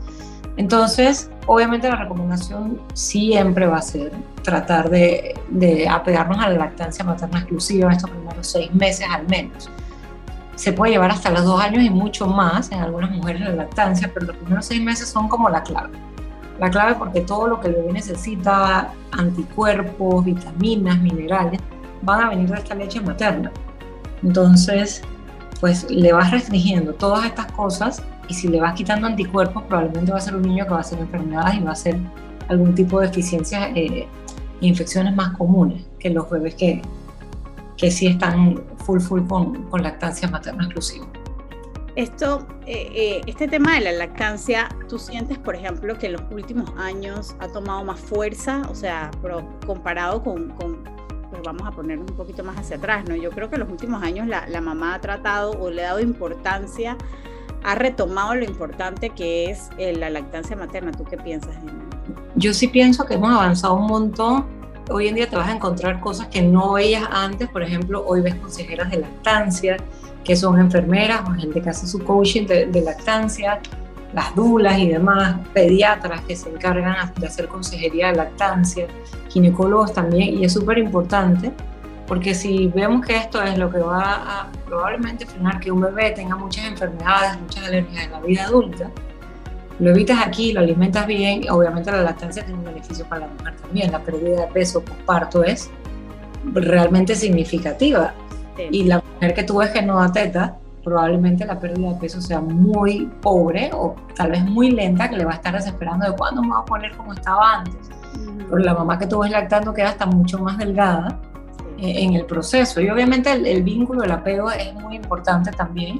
Entonces, 0.57 1.29
obviamente 1.45 1.87
la 1.87 1.97
recomendación 1.97 2.81
siempre 2.93 3.67
va 3.67 3.77
a 3.77 3.81
ser 3.81 4.11
tratar 4.41 4.89
de, 4.89 5.39
de 5.49 5.87
apegarnos 5.87 6.39
a 6.39 6.49
la 6.49 6.57
lactancia 6.57 7.05
materna 7.05 7.39
exclusiva 7.39 7.91
estos 7.91 8.09
primeros 8.09 8.47
seis 8.47 8.73
meses 8.73 9.07
al 9.09 9.27
menos. 9.27 9.69
Se 10.55 10.73
puede 10.73 10.93
llevar 10.93 11.11
hasta 11.11 11.29
los 11.29 11.43
dos 11.43 11.61
años 11.61 11.83
y 11.83 11.91
mucho 11.91 12.25
más 12.25 12.71
en 12.71 12.79
algunas 12.79 13.11
mujeres 13.11 13.41
la 13.41 13.51
lactancia, 13.51 14.09
pero 14.11 14.25
los 14.25 14.37
primeros 14.37 14.65
seis 14.65 14.81
meses 14.81 15.07
son 15.07 15.27
como 15.27 15.47
la 15.49 15.61
clave 15.61 15.97
la 16.59 16.69
clave 16.69 16.95
porque 16.95 17.21
todo 17.21 17.47
lo 17.47 17.59
que 17.59 17.67
el 17.67 17.75
bebé 17.75 17.93
necesita, 17.93 18.91
anticuerpos, 19.11 20.25
vitaminas, 20.25 20.99
minerales, 20.99 21.59
van 22.01 22.21
a 22.21 22.29
venir 22.29 22.49
de 22.49 22.57
esta 22.57 22.75
leche 22.75 22.99
materna. 23.01 23.51
Entonces, 24.23 25.01
pues 25.59 25.89
le 25.89 26.13
vas 26.13 26.31
restringiendo 26.31 26.93
todas 26.93 27.25
estas 27.25 27.51
cosas 27.51 28.03
y 28.27 28.33
si 28.33 28.47
le 28.47 28.59
vas 28.59 28.73
quitando 28.73 29.07
anticuerpos, 29.07 29.63
probablemente 29.63 30.11
va 30.11 30.17
a 30.17 30.21
ser 30.21 30.35
un 30.35 30.43
niño 30.43 30.65
que 30.65 30.71
va 30.71 30.77
a 30.77 30.81
hacer 30.81 30.99
enfermedades 30.99 31.55
y 31.55 31.59
va 31.59 31.69
a 31.69 31.73
hacer 31.73 31.97
algún 32.49 32.73
tipo 32.75 32.99
de 32.99 33.07
deficiencias 33.07 33.69
e 33.75 34.07
infecciones 34.61 35.15
más 35.15 35.35
comunes 35.37 35.83
que 35.99 36.09
los 36.09 36.29
bebés 36.29 36.55
que, 36.55 36.81
que 37.75 37.91
sí 37.91 38.07
están 38.07 38.61
full 38.77 38.99
full 38.99 39.21
con, 39.27 39.63
con 39.69 39.83
lactancia 39.83 40.27
materna 40.27 40.63
exclusiva 40.63 41.05
esto, 41.97 42.47
eh, 42.67 42.91
eh, 42.93 43.21
este 43.25 43.47
tema 43.47 43.73
de 43.73 43.81
la 43.81 43.91
lactancia, 43.91 44.69
¿tú 44.87 44.99
sientes, 44.99 45.39
por 45.39 45.55
ejemplo, 45.55 45.97
que 45.97 46.05
en 46.05 46.13
los 46.13 46.21
últimos 46.29 46.69
años 46.77 47.35
ha 47.39 47.47
tomado 47.47 47.83
más 47.83 47.99
fuerza? 47.99 48.61
O 48.69 48.75
sea, 48.75 49.09
comparado 49.65 50.21
con, 50.21 50.53
pues 51.31 51.41
vamos 51.43 51.63
a 51.65 51.71
ponernos 51.71 52.11
un 52.11 52.15
poquito 52.15 52.43
más 52.43 52.55
hacia 52.55 52.77
atrás, 52.77 53.03
¿no? 53.09 53.15
Yo 53.15 53.31
creo 53.31 53.49
que 53.49 53.55
en 53.55 53.61
los 53.61 53.69
últimos 53.71 54.03
años 54.03 54.27
la, 54.27 54.61
mamá 54.61 54.93
ha 54.93 55.01
tratado 55.01 55.53
o 55.59 55.71
le 55.71 55.83
ha 55.83 55.87
dado 55.87 55.99
importancia, 55.99 56.95
ha 57.63 57.73
retomado 57.73 58.35
lo 58.35 58.45
importante 58.45 59.09
que 59.09 59.49
es 59.49 59.71
eh, 59.79 59.93
la 59.97 60.11
lactancia 60.11 60.55
materna. 60.55 60.91
¿Tú 60.91 61.03
qué 61.03 61.17
piensas, 61.17 61.55
Yo 62.35 62.53
sí 62.53 62.67
pienso 62.67 63.05
que 63.05 63.15
hemos 63.15 63.31
avanzado 63.31 63.73
un 63.73 63.87
montón. 63.87 64.45
Hoy 64.91 65.07
en 65.07 65.15
día 65.15 65.27
te 65.27 65.35
vas 65.35 65.49
a 65.49 65.55
encontrar 65.55 65.99
cosas 65.99 66.27
que 66.27 66.43
no 66.43 66.73
veías 66.73 67.05
antes. 67.11 67.49
Por 67.49 67.63
ejemplo, 67.63 68.05
hoy 68.05 68.21
ves 68.21 68.35
consejeras 68.35 68.91
de 68.91 68.99
lactancia, 68.99 69.77
que 70.27 70.35
son 70.35 70.59
enfermeras 70.59 71.21
o 71.25 71.31
gente 71.31 71.61
que 71.61 71.69
hace 71.69 71.87
su 71.87 71.99
coaching 71.99 72.45
de, 72.45 72.81
lactancia, 72.81 73.61
las 74.13 74.35
dulas 74.35 74.77
y 74.77 74.89
demás, 74.89 75.37
pediatras 75.53 76.19
que 76.21 76.35
se 76.35 76.49
encargan 76.49 77.13
de 77.15 77.27
hacer 77.27 77.47
consejería 77.47 78.07
de 78.07 78.17
lactancia, 78.17 78.87
ginecólogos 79.29 79.93
también, 79.93 80.37
y 80.37 80.43
es 80.43 80.51
súper 80.51 80.79
importante 80.79 81.53
porque 82.07 82.35
si 82.35 82.67
vemos 82.67 83.05
que 83.05 83.15
esto 83.15 83.41
es 83.41 83.57
lo 83.57 83.69
que 83.69 83.79
va 83.79 84.41
a 84.41 84.51
probablemente 84.65 85.25
frenar 85.25 85.59
que 85.59 85.71
un 85.71 85.81
bebé 85.81 86.11
tenga 86.11 86.35
muchas 86.35 86.65
enfermedades, 86.65 87.39
muchas 87.39 87.65
alergias 87.65 88.05
en 88.05 88.11
la 88.11 88.19
vida 88.21 88.43
adulta, 88.45 88.91
lo 89.79 89.91
evitas 89.91 90.25
aquí, 90.25 90.51
lo 90.53 90.59
alimentas 90.61 91.05
bien, 91.07 91.49
obviamente 91.49 91.91
la 91.91 92.01
lactancia 92.01 92.43
tiene 92.43 92.59
un 92.59 92.65
beneficio 92.65 93.05
para 93.05 93.27
la 93.27 93.33
mujer 93.33 93.55
también, 93.61 93.91
la 93.91 93.99
pérdida 93.99 94.41
de 94.41 94.47
peso 94.47 94.81
por 94.83 94.97
parto 95.05 95.43
es 95.43 95.69
realmente 96.53 97.15
significativa. 97.15 98.13
Y 98.71 98.83
la 98.85 99.01
mujer 99.13 99.33
que 99.33 99.43
tú 99.43 99.57
ves 99.57 99.71
que 99.71 99.81
no 99.81 99.99
da 99.99 100.11
teta, 100.11 100.57
probablemente 100.83 101.45
la 101.45 101.59
pérdida 101.59 101.89
de 101.93 101.95
peso 101.99 102.21
sea 102.21 102.39
muy 102.39 103.09
pobre 103.21 103.69
o 103.73 103.95
tal 104.15 104.31
vez 104.31 104.43
muy 104.43 104.71
lenta, 104.71 105.09
que 105.09 105.17
le 105.17 105.25
va 105.25 105.31
a 105.31 105.35
estar 105.35 105.53
desesperando 105.53 106.09
de 106.09 106.15
cuándo 106.15 106.41
me 106.41 106.49
va 106.49 106.59
a 106.59 106.65
poner 106.65 106.95
como 106.95 107.13
estaba 107.13 107.57
antes. 107.57 107.89
Pero 108.37 108.57
la 108.57 108.73
mamá 108.73 108.97
que 108.97 109.07
tú 109.07 109.19
ves 109.19 109.31
lactando 109.31 109.73
queda 109.73 109.89
hasta 109.89 110.05
mucho 110.05 110.39
más 110.39 110.57
delgada 110.57 111.19
eh, 111.77 112.03
en 112.03 112.13
el 112.13 112.25
proceso. 112.25 112.81
Y 112.81 112.89
obviamente 112.89 113.31
el, 113.31 113.45
el, 113.45 113.63
vínculo, 113.63 114.03
el 114.03 114.11
apego 114.11 114.49
es 114.49 114.73
muy 114.75 114.95
importante 114.95 115.51
también, 115.51 115.99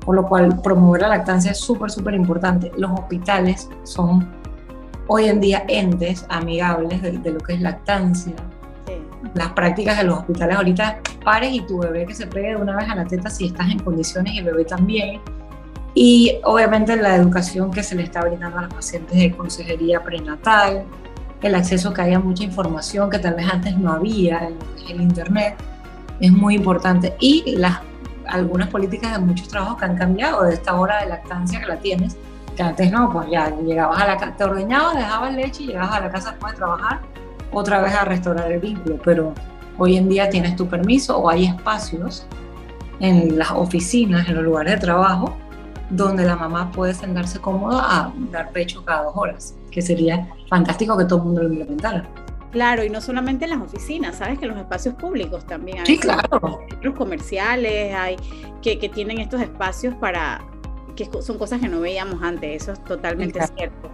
por 0.00 0.14
lo 0.14 0.26
cual 0.26 0.60
promover 0.62 1.02
la 1.02 1.08
lactancia 1.08 1.50
es 1.50 1.58
súper, 1.58 1.90
súper 1.90 2.14
importante. 2.14 2.72
Los 2.76 2.92
hospitales 2.92 3.68
son 3.82 4.26
hoy 5.08 5.24
en 5.24 5.40
día 5.40 5.64
entes 5.68 6.24
amigables 6.28 7.02
de, 7.02 7.18
de 7.18 7.32
lo 7.32 7.40
que 7.40 7.54
es 7.54 7.60
lactancia. 7.60 8.34
Las 9.34 9.52
prácticas 9.52 9.98
de 9.98 10.04
los 10.04 10.18
hospitales 10.20 10.56
ahorita, 10.56 11.00
pares 11.24 11.52
y 11.52 11.60
tu 11.62 11.78
bebé 11.80 12.06
que 12.06 12.14
se 12.14 12.26
pegue 12.26 12.50
de 12.50 12.56
una 12.56 12.76
vez 12.76 12.88
a 12.88 12.94
la 12.94 13.04
teta 13.04 13.30
si 13.30 13.46
estás 13.46 13.70
en 13.70 13.78
condiciones 13.80 14.34
y 14.34 14.38
el 14.38 14.44
bebé 14.44 14.64
también. 14.64 15.20
Y 15.94 16.38
obviamente 16.44 16.96
la 16.96 17.16
educación 17.16 17.70
que 17.70 17.82
se 17.82 17.94
le 17.96 18.04
está 18.04 18.20
brindando 18.20 18.58
a 18.58 18.62
los 18.62 18.74
pacientes 18.74 19.18
de 19.18 19.32
consejería 19.32 20.02
prenatal, 20.02 20.84
el 21.42 21.54
acceso 21.54 21.92
que 21.92 22.02
haya 22.02 22.18
mucha 22.18 22.44
información 22.44 23.10
que 23.10 23.18
tal 23.18 23.34
vez 23.34 23.46
antes 23.50 23.76
no 23.76 23.92
había 23.92 24.48
en 24.48 24.56
el 24.88 25.00
Internet, 25.00 25.56
es 26.20 26.32
muy 26.32 26.56
importante. 26.56 27.16
Y 27.20 27.56
las, 27.56 27.80
algunas 28.26 28.68
políticas 28.68 29.12
de 29.12 29.18
muchos 29.18 29.48
trabajos 29.48 29.78
que 29.78 29.84
han 29.84 29.96
cambiado 29.96 30.44
de 30.44 30.54
esta 30.54 30.74
hora 30.74 31.00
de 31.02 31.08
lactancia 31.08 31.60
que 31.60 31.66
la 31.66 31.76
tienes, 31.78 32.16
que 32.56 32.62
antes 32.62 32.90
no, 32.90 33.10
pues 33.12 33.28
ya 33.30 33.54
llegabas 33.56 34.00
a 34.00 34.06
la 34.06 34.16
casa, 34.16 34.34
te 34.36 34.44
ordeñabas, 34.44 34.96
dejabas 34.96 35.34
leche 35.34 35.62
y 35.62 35.66
llegabas 35.68 35.92
a 35.92 36.00
la 36.00 36.10
casa 36.10 36.30
después 36.30 36.52
de 36.52 36.58
trabajar, 36.58 37.00
otra 37.52 37.80
vez 37.80 37.94
a 37.94 38.04
restaurar 38.04 38.50
el 38.52 38.60
vínculo, 38.60 38.98
pero 39.04 39.34
hoy 39.78 39.96
en 39.96 40.08
día 40.08 40.28
tienes 40.28 40.56
tu 40.56 40.66
permiso 40.66 41.18
o 41.18 41.30
hay 41.30 41.46
espacios 41.46 42.26
en 43.00 43.38
las 43.38 43.50
oficinas, 43.52 44.28
en 44.28 44.36
los 44.36 44.44
lugares 44.44 44.74
de 44.74 44.80
trabajo, 44.80 45.36
donde 45.90 46.24
la 46.24 46.36
mamá 46.36 46.70
puede 46.70 46.94
sentarse 46.94 47.38
cómoda 47.38 47.82
a 47.88 48.12
dar 48.30 48.50
pecho 48.52 48.84
cada 48.84 49.04
dos 49.04 49.12
horas, 49.16 49.54
que 49.70 49.80
sería 49.80 50.28
fantástico 50.48 50.96
que 50.96 51.04
todo 51.04 51.20
el 51.20 51.24
mundo 51.24 51.42
lo 51.42 51.48
implementara. 51.48 52.04
Claro, 52.50 52.82
y 52.82 52.90
no 52.90 53.00
solamente 53.00 53.44
en 53.44 53.50
las 53.50 53.60
oficinas, 53.60 54.16
sabes 54.16 54.38
que 54.38 54.46
en 54.46 54.52
los 54.52 54.60
espacios 54.60 54.94
públicos 54.94 55.46
también 55.46 55.80
hay 55.80 55.86
sí, 55.86 55.98
claro. 55.98 56.60
centros 56.68 56.94
comerciales, 56.94 57.94
hay 57.94 58.16
que, 58.62 58.78
que, 58.78 58.88
tienen 58.88 59.18
estos 59.18 59.40
espacios 59.40 59.94
para 59.94 60.42
que 60.96 61.08
son 61.20 61.38
cosas 61.38 61.60
que 61.60 61.68
no 61.68 61.80
veíamos 61.80 62.22
antes, 62.22 62.62
eso 62.62 62.72
es 62.72 62.82
totalmente 62.84 63.40
sí, 63.40 63.52
cierto. 63.56 63.90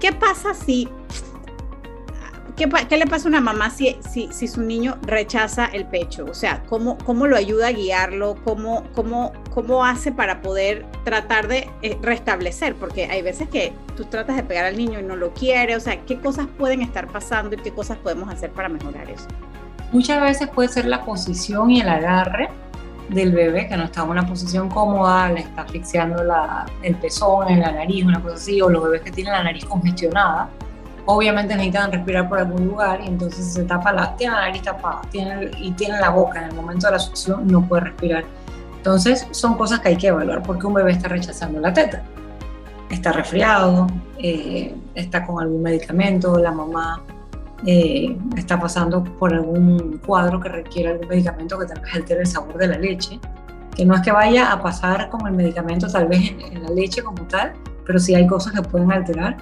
¿Qué 0.00 0.12
pasa 0.12 0.52
si 0.52 0.88
¿Qué, 2.56 2.68
¿qué, 2.88 2.98
le 2.98 3.06
pasa 3.06 3.26
a 3.26 3.28
una 3.28 3.40
mamá 3.40 3.70
si, 3.70 3.96
si, 4.10 4.28
si, 4.30 4.46
su 4.46 4.60
niño 4.60 4.98
rechaza 5.02 5.66
el 5.66 5.86
pecho? 5.86 6.26
O 6.26 6.34
sea, 6.34 6.62
¿cómo, 6.68 6.98
cómo 6.98 7.26
lo 7.26 7.36
ayuda 7.36 7.68
a 7.68 7.72
guiarlo? 7.72 8.36
¿Cómo, 8.44 8.84
cómo, 8.94 9.32
¿Cómo 9.54 9.84
hace 9.86 10.12
para 10.12 10.42
poder 10.42 10.84
tratar 11.04 11.48
de 11.48 11.70
eh, 11.80 11.96
restablecer? 12.02 12.74
Porque 12.74 13.06
hay 13.06 13.22
veces 13.22 13.48
que 13.48 13.72
tú 13.96 14.04
tratas 14.04 14.36
de 14.36 14.42
pegar 14.42 14.66
al 14.66 14.76
niño 14.76 15.00
y 15.00 15.02
no 15.02 15.16
lo 15.16 15.32
quiere. 15.32 15.76
O 15.76 15.80
sea, 15.80 16.04
¿qué 16.04 16.20
cosas 16.20 16.46
pueden 16.58 16.82
estar 16.82 17.08
pasando 17.08 17.56
y 17.56 17.58
qué 17.58 17.72
cosas 17.72 17.96
podemos 17.96 18.28
hacer 18.28 18.50
para 18.50 18.68
mejorar 18.68 19.08
eso? 19.08 19.28
Muchas 19.90 20.20
veces 20.20 20.48
puede 20.48 20.68
ser 20.68 20.84
la 20.84 21.04
posición 21.06 21.70
y 21.70 21.80
el 21.80 21.88
agarre 21.88 22.50
del 23.08 23.32
bebé 23.32 23.66
que 23.66 23.76
no 23.78 23.84
está 23.84 24.02
en 24.02 24.10
una 24.10 24.26
posición 24.26 24.68
cómoda, 24.68 25.30
le 25.30 25.40
está 25.40 25.62
asfixiando 25.62 26.22
la, 26.22 26.66
el 26.82 26.96
pezón 26.96 27.48
en 27.48 27.60
la 27.60 27.72
nariz, 27.72 28.04
una 28.04 28.22
cosa 28.22 28.34
así, 28.34 28.60
o 28.60 28.68
los 28.68 28.82
bebés 28.84 29.02
que 29.02 29.10
tienen 29.10 29.32
la 29.32 29.42
nariz 29.42 29.64
congestionada 29.64 30.50
obviamente 31.06 31.54
necesitan 31.54 31.92
respirar 31.92 32.28
por 32.28 32.38
algún 32.38 32.66
lugar 32.66 33.00
y 33.02 33.08
entonces 33.08 33.52
se 33.52 33.64
tapa 33.64 33.92
la, 33.92 34.16
tiene 34.16 34.34
la 34.34 34.40
nariz 34.42 34.62
tapada 34.62 35.02
y 35.58 35.72
tiene 35.72 35.98
la 35.98 36.10
boca 36.10 36.42
en 36.42 36.50
el 36.50 36.54
momento 36.54 36.86
de 36.86 36.92
la 36.92 36.98
succión 36.98 37.46
no 37.46 37.66
puede 37.66 37.84
respirar. 37.84 38.24
Entonces 38.76 39.26
son 39.30 39.56
cosas 39.56 39.80
que 39.80 39.90
hay 39.90 39.96
que 39.96 40.08
evaluar 40.08 40.42
porque 40.42 40.66
un 40.66 40.74
bebé 40.74 40.92
está 40.92 41.08
rechazando 41.08 41.60
la 41.60 41.72
teta. 41.72 42.02
Está 42.90 43.12
resfriado, 43.12 43.86
eh, 44.18 44.74
está 44.94 45.26
con 45.26 45.42
algún 45.42 45.62
medicamento, 45.62 46.38
la 46.38 46.52
mamá 46.52 47.02
eh, 47.64 48.16
está 48.36 48.60
pasando 48.60 49.02
por 49.02 49.32
algún 49.32 49.98
cuadro 50.04 50.40
que 50.40 50.48
requiere 50.48 50.90
algún 50.90 51.08
medicamento 51.08 51.58
que 51.58 51.66
tal 51.66 51.80
vez 51.80 51.94
altere 51.94 52.20
el 52.20 52.26
sabor 52.26 52.58
de 52.58 52.66
la 52.66 52.78
leche, 52.78 53.18
que 53.74 53.84
no 53.86 53.94
es 53.94 54.02
que 54.02 54.12
vaya 54.12 54.52
a 54.52 54.60
pasar 54.60 55.08
con 55.08 55.26
el 55.26 55.32
medicamento 55.32 55.86
tal 55.88 56.08
vez 56.08 56.30
en, 56.30 56.40
en 56.40 56.62
la 56.62 56.70
leche 56.70 57.02
como 57.02 57.22
tal, 57.28 57.52
pero 57.86 57.98
sí 57.98 58.14
hay 58.14 58.26
cosas 58.26 58.52
que 58.52 58.62
pueden 58.62 58.92
alterar 58.92 59.38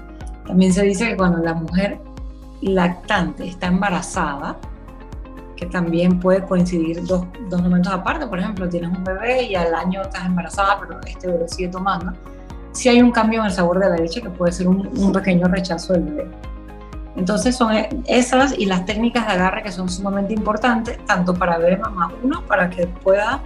también 0.47 0.73
se 0.73 0.83
dice 0.83 1.09
que 1.09 1.17
cuando 1.17 1.39
la 1.39 1.55
mujer 1.55 2.01
lactante 2.63 3.47
está 3.49 3.69
embarazada, 3.69 4.57
que 5.57 5.67
también 5.67 6.19
puede 6.19 6.43
coincidir 6.45 7.05
dos, 7.05 7.27
dos, 7.51 7.63
momentos 7.63 7.93
aparte, 7.93 8.27
por 8.27 8.39
ejemplo, 8.39 8.69
tienes 8.69 8.91
un 8.91 9.05
bebé 9.05 9.43
y 9.45 9.55
al 9.55 9.75
año 9.75 10.03
estás 10.03 10.25
embarazada, 10.25 10.79
pero 10.81 10.99
este 11.07 11.27
bebé 11.29 11.49
sigue 11.49 11.69
tomando, 11.69 12.13
si 12.73 12.89
hay 12.89 13.03
un 13.03 13.11
cambio 13.11 13.41
en 13.41 13.47
el 13.47 13.53
sabor 13.53 13.79
de 13.79 13.91
la 13.91 13.97
leche 13.97 14.23
que 14.23 14.31
puede 14.31 14.53
ser 14.53 14.69
un, 14.69 14.89
un 14.97 15.13
pequeño 15.13 15.49
rechazo 15.49 15.93
del 15.93 16.05
bebé. 16.05 16.31
Entonces 17.17 17.57
son 17.57 17.73
esas 18.07 18.57
y 18.57 18.67
las 18.67 18.87
técnicas 18.87 19.27
de 19.27 19.33
agarre 19.33 19.63
que 19.63 19.73
son 19.73 19.89
sumamente 19.89 20.33
importantes, 20.33 21.05
tanto 21.05 21.35
para 21.35 21.59
bebé 21.59 21.77
mamá, 21.77 22.13
uno, 22.23 22.43
para 22.47 22.71
que 22.71 22.87
pueda 22.87 23.43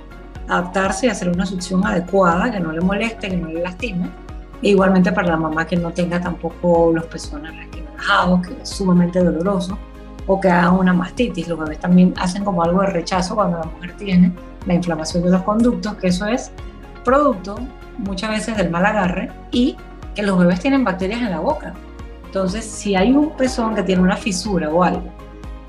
adaptarse 0.48 1.06
y 1.06 1.08
hacer 1.08 1.28
una 1.30 1.46
succión 1.46 1.84
adecuada, 1.86 2.50
que 2.50 2.60
no 2.60 2.72
le 2.72 2.80
moleste, 2.80 3.28
que 3.28 3.36
no 3.36 3.48
le 3.48 3.62
lastime, 3.62 4.10
e 4.64 4.70
igualmente 4.70 5.12
para 5.12 5.28
la 5.28 5.36
mamá 5.36 5.66
que 5.66 5.76
no 5.76 5.92
tenga 5.92 6.18
tampoco 6.18 6.90
los 6.90 7.04
pezones 7.04 7.52
relajados, 7.54 8.46
que 8.46 8.62
es 8.62 8.68
sumamente 8.70 9.22
doloroso, 9.22 9.76
o 10.26 10.40
que 10.40 10.48
haga 10.48 10.70
una 10.70 10.94
mastitis. 10.94 11.46
Los 11.48 11.58
bebés 11.58 11.78
también 11.78 12.14
hacen 12.16 12.44
como 12.44 12.62
algo 12.62 12.80
de 12.80 12.86
rechazo 12.86 13.34
cuando 13.34 13.58
la 13.58 13.66
mujer 13.66 13.94
tiene 13.98 14.32
la 14.66 14.72
inflamación 14.72 15.22
de 15.22 15.30
los 15.32 15.42
conductos, 15.42 15.94
que 15.96 16.06
eso 16.06 16.26
es 16.26 16.50
producto 17.04 17.58
muchas 17.98 18.30
veces 18.30 18.56
del 18.56 18.70
mal 18.70 18.86
agarre 18.86 19.30
y 19.50 19.76
que 20.14 20.22
los 20.22 20.38
bebés 20.38 20.60
tienen 20.60 20.82
bacterias 20.82 21.20
en 21.20 21.30
la 21.30 21.40
boca. 21.40 21.74
Entonces, 22.24 22.64
si 22.64 22.96
hay 22.96 23.12
un 23.12 23.36
pezón 23.36 23.74
que 23.74 23.82
tiene 23.82 24.00
una 24.00 24.16
fisura 24.16 24.70
o 24.70 24.82
algo 24.82 25.12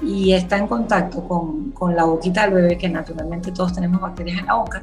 y 0.02 0.32
está 0.32 0.58
en 0.58 0.68
contacto 0.68 1.28
con, 1.28 1.72
con 1.72 1.98
la 1.98 2.06
boquita 2.06 2.44
del 2.44 2.54
bebé, 2.54 2.78
que 2.78 2.88
naturalmente 2.88 3.52
todos 3.52 3.74
tenemos 3.74 4.00
bacterias 4.00 4.40
en 4.40 4.46
la 4.46 4.54
boca, 4.54 4.82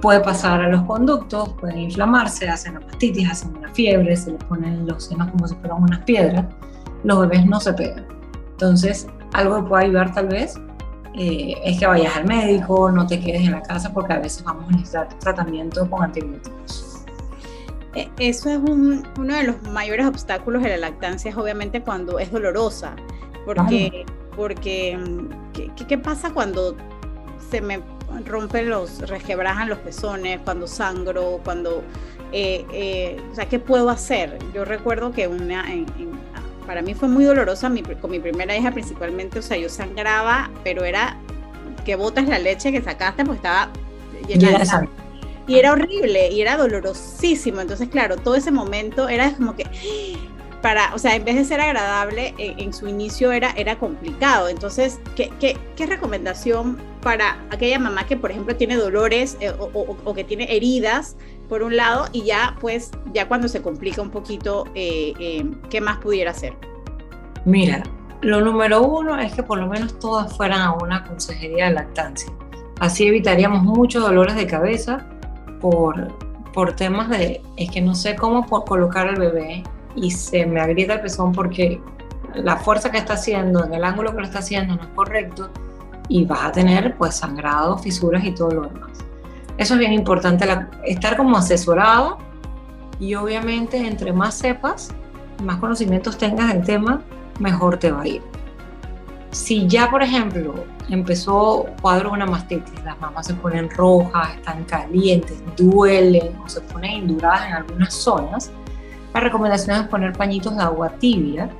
puede 0.00 0.20
pasar 0.20 0.60
a 0.60 0.68
los 0.68 0.82
conductos, 0.82 1.52
pueden 1.54 1.78
inflamarse, 1.80 2.48
hacen 2.48 2.74
mastitis, 2.74 3.30
hacen 3.30 3.56
una 3.56 3.72
fiebre, 3.72 4.16
se 4.16 4.32
les 4.32 4.44
ponen 4.44 4.86
los 4.86 5.04
senos 5.04 5.30
como 5.30 5.48
si 5.48 5.54
fueran 5.56 5.82
unas 5.82 6.00
piedras, 6.00 6.44
los 7.04 7.20
bebés 7.20 7.46
no 7.46 7.60
se 7.60 7.72
pegan. 7.72 8.06
Entonces, 8.50 9.06
algo 9.32 9.62
que 9.62 9.68
puede 9.68 9.84
ayudar 9.86 10.12
tal 10.12 10.28
vez 10.28 10.58
eh, 11.14 11.54
es 11.64 11.78
que 11.78 11.86
vayas 11.86 12.16
al 12.16 12.26
médico, 12.26 12.90
no 12.90 13.06
te 13.06 13.20
quedes 13.20 13.42
en 13.42 13.52
la 13.52 13.62
casa 13.62 13.92
porque 13.92 14.12
a 14.12 14.18
veces 14.18 14.44
vamos 14.44 14.68
a 14.68 14.72
necesitar 14.72 15.08
tratamiento 15.18 15.88
con 15.88 16.04
antibióticos. 16.04 17.04
E, 17.94 18.08
eso 18.18 18.50
es 18.50 18.58
un, 18.58 19.06
uno 19.18 19.34
de 19.34 19.44
los 19.44 19.62
mayores 19.62 20.06
obstáculos 20.06 20.62
de 20.62 20.70
la 20.70 20.76
lactancia, 20.76 21.30
es 21.30 21.36
obviamente 21.36 21.82
cuando 21.82 22.18
es 22.18 22.30
dolorosa, 22.30 22.94
porque, 23.44 24.04
claro. 24.06 24.32
porque 24.36 24.98
¿qué, 25.52 25.86
¿qué 25.86 25.98
pasa 25.98 26.32
cuando 26.32 26.76
se 27.50 27.60
me 27.60 27.80
rompen 28.24 28.68
los, 28.68 28.98
resquebrajan 29.00 29.68
los 29.68 29.78
pezones, 29.78 30.40
cuando 30.44 30.66
sangro, 30.66 31.40
cuando, 31.44 31.82
eh, 32.32 32.64
eh, 32.72 33.20
o 33.30 33.34
sea, 33.34 33.48
¿qué 33.48 33.58
puedo 33.58 33.90
hacer? 33.90 34.38
Yo 34.54 34.64
recuerdo 34.64 35.12
que 35.12 35.28
una, 35.28 35.72
en, 35.72 35.86
en, 35.98 36.10
para 36.66 36.82
mí 36.82 36.94
fue 36.94 37.08
muy 37.08 37.24
dolorosa 37.24 37.68
mi, 37.68 37.82
con 37.82 38.10
mi 38.10 38.20
primera 38.20 38.56
hija 38.56 38.70
principalmente, 38.70 39.38
o 39.38 39.42
sea, 39.42 39.56
yo 39.56 39.68
sangraba, 39.68 40.50
pero 40.64 40.84
era 40.84 41.16
que 41.84 41.96
botas 41.96 42.28
la 42.28 42.38
leche 42.38 42.72
que 42.72 42.82
sacaste, 42.82 43.24
pues 43.24 43.36
estaba 43.36 43.70
llena 44.26 44.58
de 44.58 44.66
sangre. 44.66 44.90
Y 45.46 45.58
era 45.58 45.72
horrible, 45.72 46.30
y 46.30 46.42
era 46.42 46.58
dolorosísimo. 46.58 47.62
Entonces, 47.62 47.88
claro, 47.88 48.18
todo 48.18 48.34
ese 48.34 48.50
momento 48.50 49.08
era 49.08 49.32
como 49.32 49.56
que, 49.56 49.64
para, 50.60 50.94
o 50.94 50.98
sea, 50.98 51.16
en 51.16 51.24
vez 51.24 51.36
de 51.36 51.44
ser 51.46 51.62
agradable, 51.62 52.34
en, 52.36 52.60
en 52.60 52.74
su 52.74 52.86
inicio 52.86 53.32
era, 53.32 53.52
era 53.52 53.78
complicado. 53.78 54.48
Entonces, 54.48 55.00
¿qué, 55.16 55.32
qué, 55.40 55.56
qué 55.74 55.86
recomendación 55.86 56.76
para 57.00 57.38
aquella 57.50 57.78
mamá 57.78 58.04
que, 58.06 58.16
por 58.16 58.30
ejemplo, 58.30 58.56
tiene 58.56 58.76
dolores 58.76 59.36
eh, 59.40 59.52
o, 59.58 60.14
que 60.14 60.24
tiene 60.24 60.54
heridas, 60.54 61.16
por 61.48 61.62
un 61.62 61.76
lado, 61.76 62.06
y 62.12 62.24
ya, 62.24 62.56
pues, 62.60 62.90
ya 63.12 63.28
cuando 63.28 63.48
se 63.48 63.62
complica 63.62 64.02
un 64.02 64.10
poquito, 64.10 64.64
eh, 64.74 65.14
eh, 65.18 65.50
¿qué 65.70 65.80
más 65.80 65.98
pudiera 65.98 66.32
hacer? 66.32 66.54
Mira, 67.44 67.82
lo 68.20 68.40
número 68.40 68.82
uno 68.82 69.18
es 69.18 69.32
que 69.32 69.42
por 69.42 69.58
lo 69.58 69.66
menos 69.66 69.98
todas 69.98 70.36
fueran 70.36 70.60
a 70.60 70.72
una 70.72 71.04
consejería 71.04 71.66
de 71.66 71.74
lactancia. 71.74 72.30
Así 72.80 73.06
evitaríamos 73.06 73.62
muchos 73.62 74.02
dolores 74.02 74.36
de 74.36 74.46
cabeza 74.46 75.06
por, 75.60 76.08
por 76.52 76.74
temas 76.74 77.08
de, 77.08 77.40
es 77.56 77.70
que 77.70 77.80
no 77.80 77.94
sé 77.94 78.16
cómo 78.16 78.44
colocar 78.46 79.08
al 79.08 79.16
bebé 79.16 79.62
y 79.96 80.10
se 80.10 80.46
me 80.46 80.60
agrieta 80.60 80.94
el 80.94 81.00
pezón 81.00 81.32
porque 81.32 81.80
la 82.34 82.56
fuerza 82.56 82.90
que 82.90 82.98
está 82.98 83.14
haciendo, 83.14 83.64
en 83.64 83.72
el 83.72 83.84
ángulo 83.84 84.12
que 84.12 84.18
lo 84.18 84.26
está 84.26 84.40
haciendo 84.40 84.76
no 84.76 84.82
es 84.82 84.88
correcto 84.88 85.50
y 86.08 86.24
vas 86.24 86.44
a 86.44 86.52
tener 86.52 86.96
pues 86.96 87.16
sangrado, 87.16 87.78
fisuras 87.78 88.24
y 88.24 88.32
todo 88.32 88.50
lo 88.50 88.62
demás. 88.62 88.90
Eso 89.58 89.74
es 89.74 89.80
bien 89.80 89.92
importante, 89.92 90.46
estar 90.84 91.16
como 91.16 91.36
asesorado 91.36 92.18
y 93.00 93.14
obviamente 93.14 93.76
entre 93.76 94.12
más 94.12 94.34
sepas, 94.34 94.90
más 95.42 95.56
conocimientos 95.58 96.16
tengas 96.16 96.52
del 96.52 96.64
tema, 96.64 97.02
mejor 97.38 97.76
te 97.78 97.90
va 97.90 98.02
a 98.02 98.06
ir. 98.06 98.22
Si 99.30 99.66
ya, 99.66 99.90
por 99.90 100.02
ejemplo, 100.02 100.54
empezó 100.88 101.66
cuadro 101.82 102.12
una 102.12 102.24
mastitis, 102.24 102.82
las 102.82 102.98
mamás 102.98 103.26
se 103.26 103.34
ponen 103.34 103.68
rojas, 103.68 104.36
están 104.36 104.64
calientes, 104.64 105.42
duelen 105.56 106.34
o 106.42 106.48
se 106.48 106.60
ponen 106.62 106.92
induradas 106.92 107.46
en 107.46 107.52
algunas 107.54 107.92
zonas, 107.92 108.50
la 109.12 109.20
recomendación 109.20 109.82
es 109.82 109.88
poner 109.88 110.12
pañitos 110.12 110.56
de 110.56 110.62
agua 110.62 110.90
tibia 110.90 111.50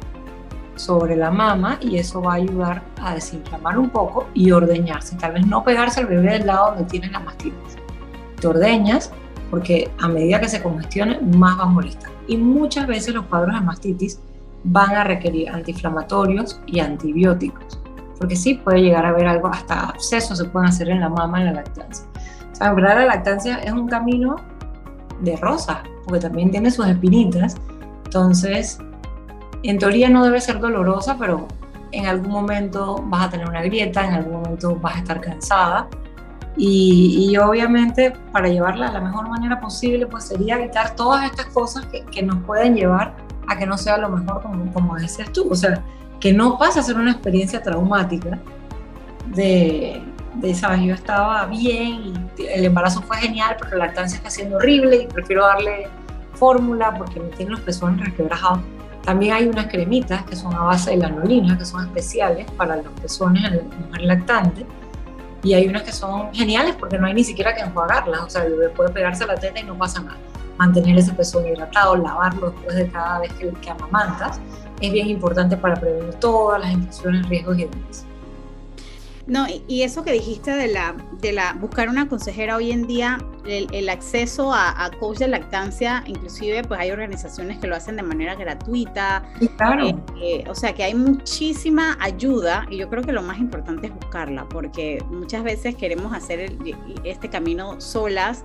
sobre 0.78 1.16
la 1.16 1.30
mama 1.30 1.78
y 1.80 1.96
eso 1.96 2.22
va 2.22 2.32
a 2.32 2.36
ayudar 2.36 2.82
a 3.02 3.14
desinflamar 3.14 3.78
un 3.78 3.90
poco 3.90 4.28
y 4.34 4.50
ordeñarse. 4.50 5.16
Tal 5.16 5.32
vez 5.32 5.46
no 5.46 5.64
pegarse 5.64 6.00
al 6.00 6.06
bebé 6.06 6.32
del 6.32 6.46
lado 6.46 6.70
donde 6.70 6.84
tiene 6.84 7.10
la 7.10 7.20
mastitis. 7.20 7.76
Te 8.40 8.46
ordeñas 8.46 9.12
porque 9.50 9.90
a 10.00 10.08
medida 10.08 10.40
que 10.40 10.48
se 10.48 10.62
congestione 10.62 11.20
más 11.20 11.58
va 11.58 11.64
a 11.64 11.66
molestar. 11.66 12.10
Y 12.26 12.36
muchas 12.36 12.86
veces 12.86 13.14
los 13.14 13.24
cuadros 13.26 13.54
de 13.54 13.60
mastitis 13.60 14.20
van 14.64 14.90
a 14.94 15.04
requerir 15.04 15.48
antiinflamatorios 15.50 16.60
y 16.66 16.80
antibióticos, 16.80 17.80
porque 18.18 18.36
sí 18.36 18.54
puede 18.54 18.82
llegar 18.82 19.06
a 19.06 19.10
haber 19.10 19.26
algo, 19.26 19.48
hasta 19.48 19.88
abscesos 19.88 20.38
se 20.38 20.44
pueden 20.44 20.68
hacer 20.68 20.88
en 20.90 21.00
la 21.00 21.08
mama 21.08 21.40
en 21.40 21.46
la 21.46 21.52
lactancia. 21.52 22.06
O 22.52 22.54
sea, 22.54 22.68
en 22.68 22.76
verdad 22.76 22.96
la 22.96 23.06
lactancia 23.06 23.58
es 23.58 23.72
un 23.72 23.88
camino 23.88 24.36
de 25.22 25.36
rosa, 25.36 25.82
porque 26.04 26.20
también 26.20 26.50
tiene 26.50 26.70
sus 26.70 26.86
espinitas, 26.86 27.56
entonces 28.04 28.78
en 29.62 29.78
teoría 29.78 30.08
no 30.08 30.24
debe 30.24 30.40
ser 30.40 30.60
dolorosa, 30.60 31.16
pero 31.18 31.48
en 31.92 32.06
algún 32.06 32.30
momento 32.30 33.02
vas 33.06 33.26
a 33.26 33.30
tener 33.30 33.48
una 33.48 33.62
grieta, 33.62 34.06
en 34.06 34.14
algún 34.14 34.42
momento 34.42 34.76
vas 34.76 34.96
a 34.96 34.98
estar 34.98 35.20
cansada. 35.20 35.88
Y, 36.60 37.36
obviamente 37.36 38.12
para 38.32 38.48
llevarla 38.48 38.88
de 38.88 38.94
la 38.94 39.00
mejor 39.00 39.28
manera 39.28 39.60
posible, 39.60 40.06
pues 40.06 40.24
sería 40.24 40.56
evitar 40.56 40.96
todas 40.96 41.24
estas 41.24 41.46
cosas 41.46 41.86
que, 41.86 42.04
que 42.06 42.20
nos 42.22 42.42
pueden 42.42 42.74
llevar 42.74 43.14
a 43.46 43.56
que 43.56 43.64
no 43.64 43.78
sea 43.78 43.96
lo 43.96 44.08
mejor 44.08 44.42
como, 44.42 44.72
como 44.72 44.96
decías 44.96 45.30
tú. 45.32 45.48
O 45.50 45.54
sea, 45.54 45.82
que 46.18 46.32
no 46.32 46.58
pase 46.58 46.80
a 46.80 46.82
ser 46.82 46.96
una 46.96 47.12
experiencia 47.12 47.62
traumática 47.62 48.40
de, 49.26 50.02
de, 50.34 50.54
sabes, 50.54 50.80
yo 50.82 50.94
estaba 50.94 51.46
bien 51.46 52.28
y 52.36 52.46
el 52.46 52.64
embarazo 52.64 53.02
fue 53.02 53.18
genial, 53.18 53.56
pero 53.60 53.76
la 53.76 53.86
lactancia 53.86 54.16
está 54.16 54.28
siendo 54.28 54.56
horrible 54.56 54.96
y 55.02 55.06
prefiero 55.06 55.46
darle 55.46 55.88
fórmula 56.34 56.92
porque 56.96 57.20
me 57.20 57.28
tienen 57.28 57.52
los 57.52 57.60
pezones 57.60 58.04
requebrajados 58.04 58.60
también 59.08 59.32
hay 59.32 59.48
unas 59.48 59.68
cremitas 59.68 60.22
que 60.24 60.36
son 60.36 60.54
a 60.54 60.64
base 60.64 60.90
de 60.90 60.98
lanolina, 60.98 61.56
que 61.56 61.64
son 61.64 61.82
especiales 61.82 62.44
para 62.58 62.76
los 62.76 62.92
pezones 63.00 63.42
en 63.42 63.56
la 63.56 63.62
mujer 63.62 64.02
lactante. 64.02 64.66
Y 65.42 65.54
hay 65.54 65.66
unas 65.66 65.84
que 65.84 65.92
son 65.92 66.28
geniales 66.34 66.76
porque 66.78 66.98
no 66.98 67.06
hay 67.06 67.14
ni 67.14 67.24
siquiera 67.24 67.54
que 67.54 67.62
enjuagarlas. 67.62 68.20
O 68.20 68.28
sea, 68.28 68.44
el 68.44 68.52
bebé 68.52 68.68
puede 68.68 68.90
pegarse 68.90 69.24
la 69.24 69.36
teta 69.36 69.60
y 69.60 69.64
no 69.64 69.78
pasa 69.78 70.02
nada. 70.02 70.18
Mantener 70.58 70.98
ese 70.98 71.14
pezón 71.14 71.46
hidratado, 71.46 71.96
lavarlo 71.96 72.50
después 72.50 72.76
de 72.76 72.90
cada 72.90 73.20
vez 73.20 73.32
que, 73.32 73.48
que 73.48 73.70
amamantas, 73.70 74.42
es 74.78 74.92
bien 74.92 75.08
importante 75.08 75.56
para 75.56 75.76
prevenir 75.76 76.12
todas 76.16 76.60
las 76.60 76.70
infecciones, 76.70 77.26
riesgos 77.30 77.58
y 77.58 77.64
demás. 77.64 78.04
No, 79.28 79.46
y 79.68 79.82
eso 79.82 80.02
que 80.04 80.12
dijiste 80.12 80.52
de 80.52 80.68
la, 80.68 80.96
de 81.20 81.32
la 81.32 81.52
buscar 81.52 81.90
una 81.90 82.08
consejera 82.08 82.56
hoy 82.56 82.72
en 82.72 82.86
día, 82.86 83.18
el, 83.44 83.88
acceso 83.90 84.54
a, 84.54 84.90
coach 84.98 85.18
de 85.18 85.28
lactancia, 85.28 86.02
inclusive 86.06 86.64
pues 86.64 86.80
hay 86.80 86.90
organizaciones 86.90 87.58
que 87.58 87.66
lo 87.66 87.76
hacen 87.76 87.96
de 87.96 88.02
manera 88.02 88.34
gratuita. 88.36 89.22
Claro. 89.58 89.88
Eh, 89.88 89.96
eh, 90.22 90.44
o 90.48 90.54
sea 90.54 90.74
que 90.74 90.82
hay 90.82 90.94
muchísima 90.94 91.98
ayuda 92.00 92.66
y 92.70 92.78
yo 92.78 92.88
creo 92.88 93.02
que 93.02 93.12
lo 93.12 93.22
más 93.22 93.38
importante 93.38 93.88
es 93.88 93.94
buscarla, 93.94 94.48
porque 94.48 95.04
muchas 95.10 95.44
veces 95.44 95.74
queremos 95.76 96.14
hacer 96.14 96.56
este 97.04 97.28
camino 97.28 97.78
solas 97.82 98.40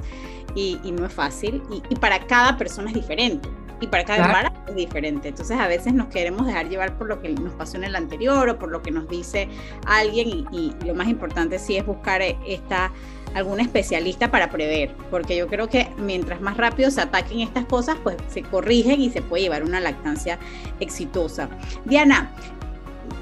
y, 0.54 0.80
no 0.92 1.06
es 1.06 1.14
fácil 1.14 1.64
y, 1.72 1.82
y 1.90 1.96
para 1.96 2.20
cada 2.28 2.58
persona 2.58 2.90
es 2.90 2.96
diferente 2.96 3.48
y 3.84 3.88
para 3.88 4.06
cada 4.06 4.26
embarazo 4.26 4.56
es 4.70 4.76
diferente. 4.76 5.28
Entonces 5.28 5.60
a 5.60 5.68
veces 5.68 5.94
nos 5.94 6.08
queremos 6.08 6.48
dejar 6.48 6.70
llevar 6.70 6.98
por 6.98 7.08
lo 7.08 7.22
que 7.22 7.30
nos 7.30 7.54
pasó 7.54 7.76
en 7.76 7.84
el 7.84 7.96
anterior 7.98 8.48
o 8.48 8.58
por 8.58 8.72
lo 8.72 8.82
que 8.82 8.92
nos 8.92 9.10
dice 9.10 9.50
alguien 9.86 10.48
y, 10.52 10.74
lo 10.86 10.96
más 10.96 11.10
importante 11.10 11.60
sí 11.60 11.76
es 11.76 11.86
buscar 11.86 12.22
eh, 12.22 12.38
esta 12.48 12.92
algún 13.36 13.60
especialista 13.60 14.30
para 14.30 14.52
prever, 14.52 14.92
porque 15.10 15.36
yo 15.36 15.48
creo 15.48 15.68
que 15.68 15.90
mientras 15.98 16.40
más 16.40 16.56
rápido 16.56 16.92
se 16.92 17.02
ataquen 17.02 17.40
estas 17.40 17.66
cosas, 17.66 17.98
pues 18.04 18.16
se 18.28 18.44
corrigen 18.44 19.02
y 19.02 19.10
se 19.10 19.24
puede 19.24 19.44
llevar 19.44 19.64
una 19.64 19.80
lactancia 19.80 20.38
exitosa. 20.80 21.50
Diana, 21.84 22.32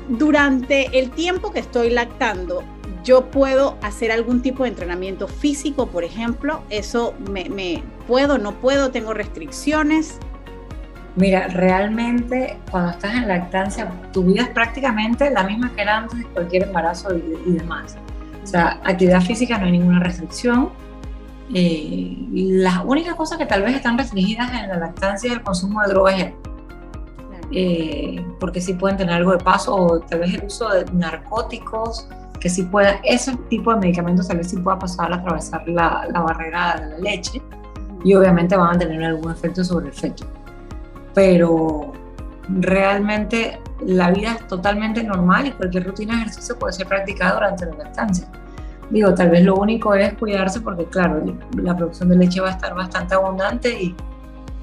durante 0.09 0.99
el 0.99 1.11
tiempo 1.11 1.53
que 1.53 1.59
estoy 1.59 1.91
lactando, 1.91 2.61
yo 3.05 3.31
puedo 3.31 3.77
hacer 3.81 4.11
algún 4.11 4.41
tipo 4.41 4.63
de 4.63 4.69
entrenamiento 4.69 5.29
físico, 5.29 5.87
por 5.87 6.03
ejemplo, 6.03 6.61
eso 6.69 7.13
me, 7.31 7.49
me 7.49 7.81
puedo, 8.05 8.37
no 8.37 8.59
puedo, 8.59 8.91
tengo 8.91 9.13
restricciones. 9.13 10.19
Mira, 11.15 11.47
realmente 11.49 12.57
cuando 12.69 12.91
estás 12.91 13.15
en 13.15 13.27
lactancia, 13.27 13.91
tu 14.13 14.23
vida 14.23 14.43
es 14.43 14.49
prácticamente 14.49 15.29
la 15.29 15.43
misma 15.43 15.71
que 15.75 15.81
era 15.81 15.97
antes 15.97 16.19
de 16.19 16.25
cualquier 16.25 16.63
embarazo 16.63 17.09
y, 17.15 17.51
demás. 17.51 17.97
O 18.41 18.47
sea, 18.47 18.79
actividad 18.83 19.21
física 19.21 19.57
no 19.57 19.65
hay 19.65 19.73
ninguna 19.73 19.99
restricción. 19.99 20.69
Eh, 21.53 22.15
las 22.31 22.79
únicas 22.85 23.15
cosas 23.15 23.37
que 23.37 23.45
tal 23.45 23.61
vez 23.63 23.75
están 23.75 23.97
restringidas 23.97 24.51
en 24.53 24.69
la 24.69 24.77
lactancia 24.77 25.31
es 25.31 25.37
el 25.37 25.43
consumo 25.43 25.81
de 25.81 25.87
drogas 25.89 26.15
eh, 27.51 28.25
porque 28.39 28.61
sí 28.61 28.73
pueden 28.73 28.97
tener 28.97 29.15
algo 29.15 29.33
de 29.33 29.39
paso 29.39 29.75
o 29.75 29.99
tal 29.99 30.19
vez 30.19 30.33
el 30.33 30.45
uso 30.45 30.69
de 30.69 30.85
narcóticos, 30.93 32.07
que 32.39 32.49
sí 32.49 32.63
pueda, 32.63 33.01
ese 33.03 33.35
tipo 33.49 33.73
de 33.73 33.81
medicamentos 33.81 34.29
tal 34.29 34.37
vez 34.37 34.49
sí 34.49 34.57
pueda 34.57 34.79
pasar 34.79 35.11
a 35.11 35.17
atravesar 35.17 35.67
la, 35.67 36.07
la 36.09 36.21
barrera 36.21 36.79
de 36.79 36.89
la 36.91 36.97
leche 36.99 37.41
y 38.05 38.15
obviamente 38.15 38.55
van 38.55 38.77
a 38.77 38.79
tener 38.79 39.03
algún 39.03 39.29
efecto 39.29 39.65
sobre 39.65 39.87
el 39.87 39.93
feto 39.93 40.25
pero 41.13 41.93
realmente 42.49 43.59
la 43.85 44.11
vida 44.11 44.33
es 44.39 44.47
totalmente 44.47 45.03
normal 45.03 45.47
y 45.47 45.51
cualquier 45.51 45.85
rutina 45.85 46.15
de 46.15 46.21
ejercicio 46.21 46.57
puede 46.57 46.73
ser 46.73 46.87
practicada 46.87 47.33
durante 47.35 47.65
la 47.65 47.75
lactancia. 47.75 48.27
Digo, 48.89 49.13
tal 49.13 49.29
vez 49.29 49.43
lo 49.43 49.55
único 49.55 49.93
es 49.93 50.13
cuidarse 50.13 50.59
porque, 50.59 50.85
claro, 50.85 51.23
la 51.55 51.75
producción 51.75 52.09
de 52.09 52.17
leche 52.17 52.41
va 52.41 52.49
a 52.49 52.51
estar 52.51 52.75
bastante 52.75 53.15
abundante 53.15 53.81
y 53.81 53.95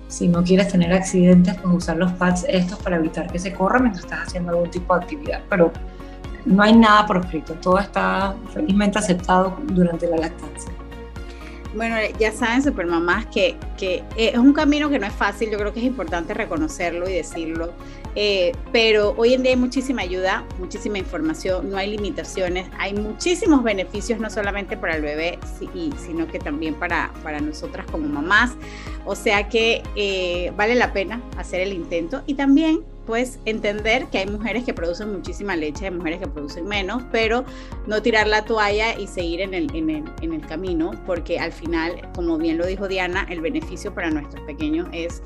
si 0.08 0.28
no 0.28 0.42
quieres 0.42 0.68
tener 0.68 0.92
accidentes, 0.92 1.54
pues 1.56 1.74
usar 1.74 1.96
los 1.96 2.12
pads 2.12 2.44
estos 2.48 2.78
para 2.78 2.96
evitar 2.96 3.30
que 3.30 3.38
se 3.38 3.52
corra 3.52 3.78
mientras 3.78 4.04
estás 4.04 4.28
haciendo 4.28 4.50
algún 4.50 4.70
tipo 4.70 4.94
de 4.94 5.02
actividad. 5.02 5.40
Pero 5.48 5.72
no 6.44 6.62
hay 6.62 6.76
nada 6.76 7.06
por 7.06 7.18
escrito, 7.18 7.54
todo 7.54 7.78
está 7.78 8.34
felizmente 8.52 8.98
aceptado 8.98 9.56
durante 9.64 10.06
la 10.06 10.16
lactancia. 10.16 10.72
Bueno, 11.74 11.96
ya 12.18 12.32
saben, 12.32 12.62
supermamás, 12.62 13.26
que, 13.26 13.56
que 13.76 14.02
es 14.16 14.38
un 14.38 14.54
camino 14.54 14.88
que 14.88 14.98
no 14.98 15.06
es 15.06 15.12
fácil, 15.12 15.50
yo 15.50 15.58
creo 15.58 15.72
que 15.72 15.80
es 15.80 15.86
importante 15.86 16.32
reconocerlo 16.32 17.08
y 17.08 17.12
decirlo, 17.12 17.74
eh, 18.14 18.52
pero 18.72 19.14
hoy 19.18 19.34
en 19.34 19.42
día 19.42 19.52
hay 19.52 19.58
muchísima 19.58 20.02
ayuda, 20.02 20.44
muchísima 20.58 20.98
información, 20.98 21.70
no 21.70 21.76
hay 21.76 21.90
limitaciones, 21.90 22.68
hay 22.78 22.94
muchísimos 22.94 23.62
beneficios, 23.62 24.18
no 24.18 24.30
solamente 24.30 24.76
para 24.76 24.96
el 24.96 25.02
bebé, 25.02 25.38
sino 25.98 26.26
que 26.26 26.38
también 26.38 26.74
para, 26.74 27.12
para 27.22 27.38
nosotras 27.40 27.86
como 27.90 28.08
mamás, 28.08 28.52
o 29.04 29.14
sea 29.14 29.48
que 29.48 29.82
eh, 29.94 30.52
vale 30.56 30.74
la 30.74 30.92
pena 30.92 31.20
hacer 31.36 31.60
el 31.60 31.72
intento 31.72 32.22
y 32.26 32.34
también 32.34 32.80
pues 33.08 33.38
entender 33.46 34.08
que 34.08 34.18
hay 34.18 34.26
mujeres 34.26 34.64
que 34.64 34.74
producen 34.74 35.10
muchísima 35.10 35.56
leche, 35.56 35.86
hay 35.86 35.92
mujeres 35.92 36.18
que 36.18 36.26
producen 36.26 36.66
menos, 36.66 37.02
pero 37.10 37.42
no 37.86 38.02
tirar 38.02 38.26
la 38.26 38.44
toalla 38.44 38.98
y 38.98 39.06
seguir 39.06 39.40
en 39.40 39.54
el, 39.54 39.74
en 39.74 39.88
el, 39.88 40.04
en 40.20 40.34
el 40.34 40.46
camino, 40.46 40.90
porque 41.06 41.38
al 41.38 41.50
final, 41.50 42.06
como 42.14 42.36
bien 42.36 42.58
lo 42.58 42.66
dijo 42.66 42.86
Diana, 42.86 43.26
el 43.30 43.40
beneficio 43.40 43.94
para 43.94 44.10
nuestros 44.10 44.42
pequeños 44.42 44.88
es 44.92 45.22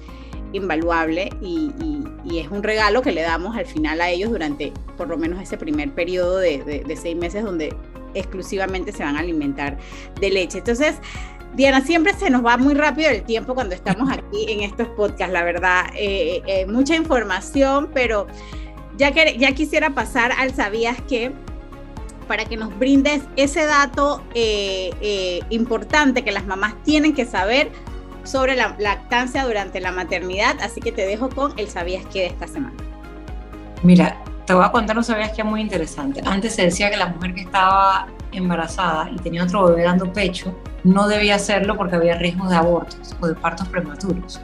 invaluable 0.53 1.31
y, 1.41 1.73
es 2.39 2.49
un 2.53 2.63
regalo 2.63 3.03
que 3.03 3.11
le 3.11 3.23
damos 3.23 3.57
al 3.57 3.67
final 3.67 4.01
a 4.01 4.11
ellos 4.11 4.31
durante 4.31 4.73
por 4.97 5.09
lo 5.09 5.19
menos 5.19 5.43
ese 5.43 5.59
primer 5.59 5.91
periodo 5.91 6.39
de, 6.39 6.85
de 6.87 6.97
seis 6.97 7.17
meses 7.17 7.45
donde 7.45 7.75
exclusivamente 8.15 8.93
se 8.93 9.03
van 9.03 9.17
a 9.17 9.21
alimentar 9.21 9.77
de 10.21 10.31
leche. 10.31 10.59
Entonces, 10.59 10.97
Diana, 11.55 11.83
siempre 11.83 12.15
se 12.15 12.31
nos 12.31 12.45
va 12.45 12.57
muy 12.57 12.75
rápido 12.75 13.11
el 13.11 13.23
tiempo 13.25 13.55
cuando 13.55 13.75
estamos 13.75 14.11
aquí 14.13 14.47
en 14.49 14.63
estos 14.63 14.89
podcasts, 14.89 15.33
la 15.33 15.45
verdad. 15.45 15.87
Eh, 15.95 16.43
eh, 16.47 16.67
mucha 16.67 16.97
información, 16.97 17.91
pero 17.93 18.27
ya, 18.97 19.13
que, 19.13 19.37
ya 19.39 19.53
quisiera 19.53 19.91
pasar 19.91 20.33
al 20.39 20.55
sabías 20.55 21.01
que 21.03 21.33
para 22.27 22.45
que 22.47 22.57
nos 22.57 22.77
brindes 22.79 23.23
ese 23.37 23.67
dato 23.67 24.23
eh, 24.35 25.41
importante 25.51 26.23
que 26.23 26.33
las 26.33 26.47
mamás 26.47 26.75
tienen 26.85 27.15
que 27.15 27.27
saber 27.27 27.71
sobre 28.25 28.55
la 28.55 28.77
lactancia 28.79 29.45
durante 29.45 29.81
la 29.81 29.93
maternidad. 29.93 30.57
Así 30.63 30.81
que 30.81 30.93
te 30.93 31.05
dejo 31.05 31.29
con 31.29 31.53
el 31.59 31.69
sabías 31.69 32.07
que 32.07 32.21
de 32.21 32.27
esta 32.27 32.47
semana. 32.47 32.77
Mira, 33.83 34.17
te 34.47 34.55
voy 34.55 34.65
a 34.65 34.71
contar 34.71 34.97
un 34.97 35.05
sabías 35.05 35.33
que 35.33 35.45
muy 35.45 35.61
interesante. 35.61 36.23
Antes 36.25 36.55
se 36.55 36.63
decía 36.63 36.91
que 36.91 36.97
la 36.97 37.09
mujer 37.09 37.35
que 37.35 37.43
estaba 37.43 38.07
embarazada 38.31 39.11
y 39.11 39.17
tenía 39.17 39.43
otro 39.43 39.67
bebé 39.67 39.83
dando 39.83 40.11
pecho, 40.11 40.57
no 40.85 41.09
debía 41.09 41.37
hacerlo 41.37 41.77
porque 41.77 41.97
había 41.97 42.17
riesgos 42.17 42.51
de 42.51 42.57
abortos 42.57 43.17
o 43.21 43.27
de 43.27 43.35
partos 43.35 43.69
prematuros. 43.69 44.41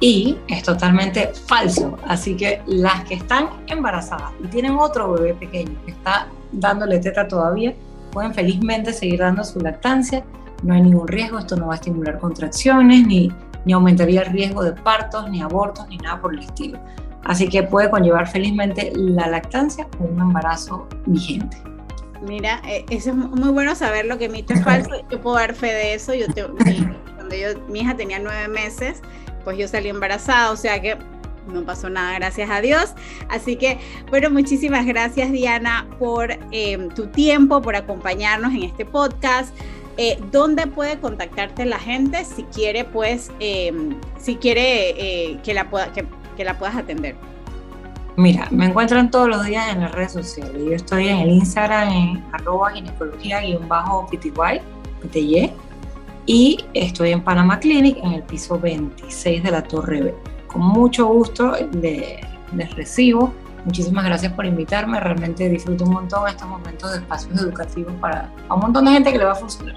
Y 0.00 0.38
es 0.48 0.62
totalmente 0.62 1.32
falso. 1.46 1.98
Así 2.06 2.36
que 2.36 2.62
las 2.66 3.04
que 3.04 3.14
están 3.14 3.50
embarazadas 3.66 4.32
y 4.42 4.46
tienen 4.48 4.76
otro 4.76 5.12
bebé 5.12 5.34
pequeño 5.34 5.76
que 5.84 5.92
está 5.92 6.28
dándole 6.52 6.98
teta 6.98 7.28
todavía, 7.28 7.74
pueden 8.10 8.34
felizmente 8.34 8.92
seguir 8.92 9.20
dando 9.20 9.44
su 9.44 9.60
lactancia. 9.60 10.24
No 10.62 10.74
hay 10.74 10.82
ningún 10.82 11.06
riesgo, 11.06 11.38
esto 11.38 11.56
no 11.56 11.66
va 11.66 11.74
a 11.74 11.76
estimular 11.76 12.18
contracciones, 12.18 13.06
ni, 13.06 13.30
ni 13.64 13.72
aumentaría 13.72 14.22
el 14.22 14.32
riesgo 14.32 14.62
de 14.62 14.72
partos, 14.72 15.28
ni 15.30 15.42
abortos, 15.42 15.86
ni 15.88 15.98
nada 15.98 16.20
por 16.20 16.34
el 16.34 16.40
estilo. 16.40 16.78
Así 17.24 17.48
que 17.48 17.62
puede 17.62 17.90
conllevar 17.90 18.26
felizmente 18.26 18.92
la 18.94 19.26
lactancia 19.26 19.86
con 19.98 20.14
un 20.14 20.20
embarazo 20.20 20.88
vigente. 21.06 21.58
Mira, 22.20 22.60
eh, 22.66 22.84
eso 22.90 23.10
es 23.10 23.16
muy 23.16 23.50
bueno 23.50 23.74
saber 23.74 24.04
lo 24.04 24.18
que 24.18 24.28
mito 24.28 24.52
es 24.52 24.62
falso. 24.62 24.90
Yo 25.10 25.20
puedo 25.20 25.36
dar 25.36 25.54
fe 25.54 25.68
de 25.68 25.94
eso. 25.94 26.12
Yo 26.14 26.26
cuando 27.16 27.34
yo, 27.34 27.58
mi 27.68 27.80
hija 27.80 27.96
tenía 27.96 28.18
nueve 28.18 28.48
meses, 28.48 29.00
pues 29.44 29.56
yo 29.56 29.66
salí 29.66 29.88
embarazada, 29.88 30.50
o 30.50 30.56
sea 30.56 30.80
que 30.80 30.98
no 31.46 31.64
pasó 31.64 31.88
nada, 31.88 32.14
gracias 32.18 32.50
a 32.50 32.60
Dios. 32.60 32.92
Así 33.30 33.56
que, 33.56 33.78
bueno, 34.10 34.28
muchísimas 34.30 34.84
gracias 34.84 35.32
Diana 35.32 35.88
por 35.98 36.38
eh, 36.52 36.88
tu 36.94 37.06
tiempo, 37.06 37.62
por 37.62 37.74
acompañarnos 37.74 38.52
en 38.52 38.64
este 38.64 38.84
podcast. 38.84 39.54
Eh, 39.96 40.18
¿Dónde 40.30 40.66
puede 40.66 40.98
contactarte 40.98 41.64
la 41.64 41.78
gente 41.78 42.24
si 42.24 42.44
quiere, 42.44 42.84
pues, 42.84 43.30
si 44.18 44.36
quiere 44.36 45.40
que, 45.42 45.54
la 45.54 45.70
pueda, 45.70 45.90
que 45.92 46.44
la 46.44 46.58
puedas 46.58 46.76
atender? 46.76 47.16
Mira, 48.20 48.48
me 48.50 48.66
encuentran 48.66 49.10
todos 49.10 49.28
los 49.28 49.46
días 49.46 49.72
en 49.72 49.80
las 49.80 49.92
redes 49.92 50.12
sociales. 50.12 50.62
Yo 50.62 50.72
estoy 50.72 51.08
en 51.08 51.20
el 51.20 51.30
Instagram 51.30 51.88
en 51.88 52.22
arroba 52.32 52.70
ginecología-pty, 52.70 55.52
y 56.26 56.62
estoy 56.74 57.12
en 57.12 57.24
Panama 57.24 57.58
Clinic 57.58 57.96
en 58.02 58.12
el 58.12 58.22
piso 58.24 58.60
26 58.60 59.42
de 59.42 59.50
la 59.50 59.62
Torre 59.62 60.02
B. 60.02 60.14
Con 60.48 60.60
mucho 60.60 61.06
gusto 61.06 61.54
les 61.72 62.76
recibo. 62.76 63.32
Muchísimas 63.64 64.04
gracias 64.04 64.34
por 64.34 64.44
invitarme. 64.44 65.00
Realmente 65.00 65.48
disfruto 65.48 65.84
un 65.84 65.92
montón 65.92 66.28
estos 66.28 66.46
momentos 66.46 66.92
de 66.92 66.98
espacios 66.98 67.40
educativos 67.40 67.94
para 68.02 68.30
a 68.50 68.54
un 68.54 68.60
montón 68.60 68.84
de 68.84 68.90
gente 68.90 69.12
que 69.12 69.18
le 69.18 69.24
va 69.24 69.32
a 69.32 69.36
funcionar. 69.36 69.76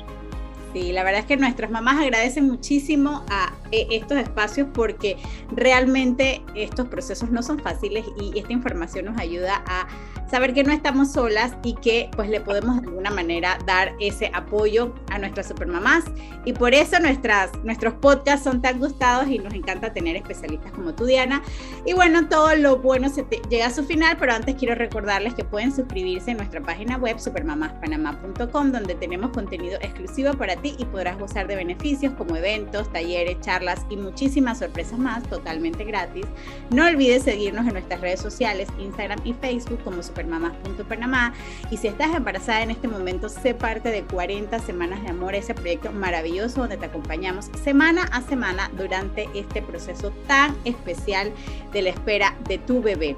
Sí, 0.74 0.92
la 0.92 1.04
verdad 1.04 1.22
es 1.22 1.28
que 1.28 1.38
nuestras 1.38 1.70
mamás 1.70 2.02
agradecen 2.02 2.48
muchísimo 2.48 3.24
a 3.30 3.54
eh, 3.72 3.86
estos 3.92 4.18
espacios 4.18 4.68
porque 4.74 5.18
realmente 5.52 6.42
estos 6.56 6.88
procesos 6.88 7.30
no 7.30 7.44
son 7.44 7.60
fáciles 7.60 8.04
y 8.20 8.40
esta 8.40 8.54
información 8.54 9.06
nos 9.06 9.20
ayuda 9.20 9.64
a 9.68 9.88
saber 10.34 10.56
que 10.56 10.64
no 10.64 10.74
estamos 10.74 11.12
solas 11.12 11.54
y 11.62 11.76
que 11.76 12.10
pues 12.16 12.28
le 12.28 12.42
podemos 12.42 12.82
de 12.82 12.88
alguna 12.88 13.12
manera 13.12 13.60
dar 13.68 13.94
ese 14.00 14.32
apoyo 14.34 14.92
a 15.12 15.20
nuestras 15.20 15.48
supermamás. 15.48 16.06
Y 16.44 16.54
por 16.54 16.74
eso 16.74 16.98
nuestras, 17.00 17.52
nuestros 17.64 17.94
podcasts 17.94 18.44
son 18.44 18.60
tan 18.60 18.80
gustados 18.80 19.28
y 19.28 19.38
nos 19.38 19.54
encanta 19.54 19.94
tener 19.94 20.16
especialistas 20.16 20.72
como 20.72 20.96
tú 20.96 21.06
Diana. 21.06 21.44
Y 21.86 21.94
bueno 21.94 22.28
todo 22.30 22.56
lo 22.56 22.78
bueno 22.78 23.10
se 23.10 23.28
llega 23.48 23.68
a 23.68 23.70
su 23.70 23.84
final 23.84 24.18
pero 24.20 24.34
antes 24.34 24.56
quiero 24.56 24.74
recordarles 24.74 25.36
que 25.36 25.44
pueden 25.44 25.72
suscribirse 25.72 26.32
en 26.32 26.38
nuestra 26.38 26.62
página 26.62 26.98
web 26.98 27.20
supermamaspanamá.com 27.20 28.72
donde 28.72 28.96
tenemos 28.96 29.30
contenido 29.30 29.78
exclusivo 29.82 30.34
para 30.34 30.56
ti 30.56 30.74
y 30.80 30.86
podrás 30.86 31.20
gozar 31.20 31.46
de 31.46 31.58
beneficios 31.58 32.12
como 32.16 32.36
eventos, 32.36 32.92
talleres, 32.92 33.40
charlas 33.42 33.86
y 33.88 33.98
muchísimas 33.98 34.58
sorpresas 34.58 34.98
más 34.98 35.22
totalmente 35.30 35.84
gratis. 35.84 36.26
No 36.72 36.88
olvides 36.88 37.22
seguirnos 37.22 37.68
en 37.68 37.74
nuestras 37.74 38.02
redes 38.02 38.20
sociales, 38.20 38.68
Instagram 38.80 39.20
y 39.24 39.34
Facebook 39.34 39.80
como 39.84 40.02
supermamás.panamá 40.24 41.34
y 41.70 41.78
si 41.78 41.88
estás 41.88 42.16
embarazada 42.16 42.62
en 42.62 42.72
este 42.72 42.88
momento, 42.88 43.30
sé 43.30 43.54
parte 43.54 43.90
de 43.90 44.04
40 44.04 44.58
Semanas 44.60 45.04
de 45.04 45.10
Amor, 45.10 45.36
ese 45.36 45.54
proyecto 45.54 45.92
maravilloso 45.92 46.62
donde 46.62 46.78
te 46.78 46.86
acompañamos 46.86 47.50
semana 47.62 48.04
a 48.12 48.22
semana 48.22 48.70
durante 48.78 49.28
este 49.34 49.62
proceso 49.62 50.12
tan 50.28 50.56
especial 50.66 51.32
de 51.72 51.82
la 51.82 51.90
espera 51.90 52.36
de 52.48 52.58
tu 52.58 52.82
bebé. 52.82 53.16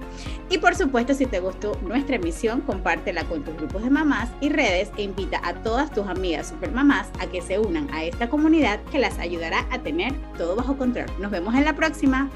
Y 0.50 0.58
por 0.58 0.76
supuesto, 0.76 1.14
si 1.14 1.26
te 1.26 1.40
gustó 1.40 1.78
nuestra 1.82 2.16
emisión, 2.16 2.62
compártela 2.62 3.24
con 3.26 3.44
tus 3.44 3.56
grupos 3.56 3.84
de 3.84 3.90
mamás 3.90 4.30
y 4.42 4.50
redes 4.50 4.92
e 4.98 5.04
invita 5.04 5.40
a 5.44 5.54
todas 5.56 5.92
tus 5.92 6.08
amigas 6.08 6.50
supermamás 6.50 7.10
a 7.20 7.28
que 7.28 7.42
se 7.42 7.60
unan 7.60 7.90
a 7.94 8.04
esta 8.04 8.30
comunidad 8.30 8.80
que 8.92 9.00
las 9.00 9.20
ayudará 9.20 9.66
a 9.72 9.80
tener 9.80 10.14
todo 10.38 10.56
bajo 10.56 10.78
control. 10.78 11.08
Nos 11.20 11.32
vemos 11.32 11.56
en 11.56 11.66
la 11.66 11.76
próxima. 11.76 12.30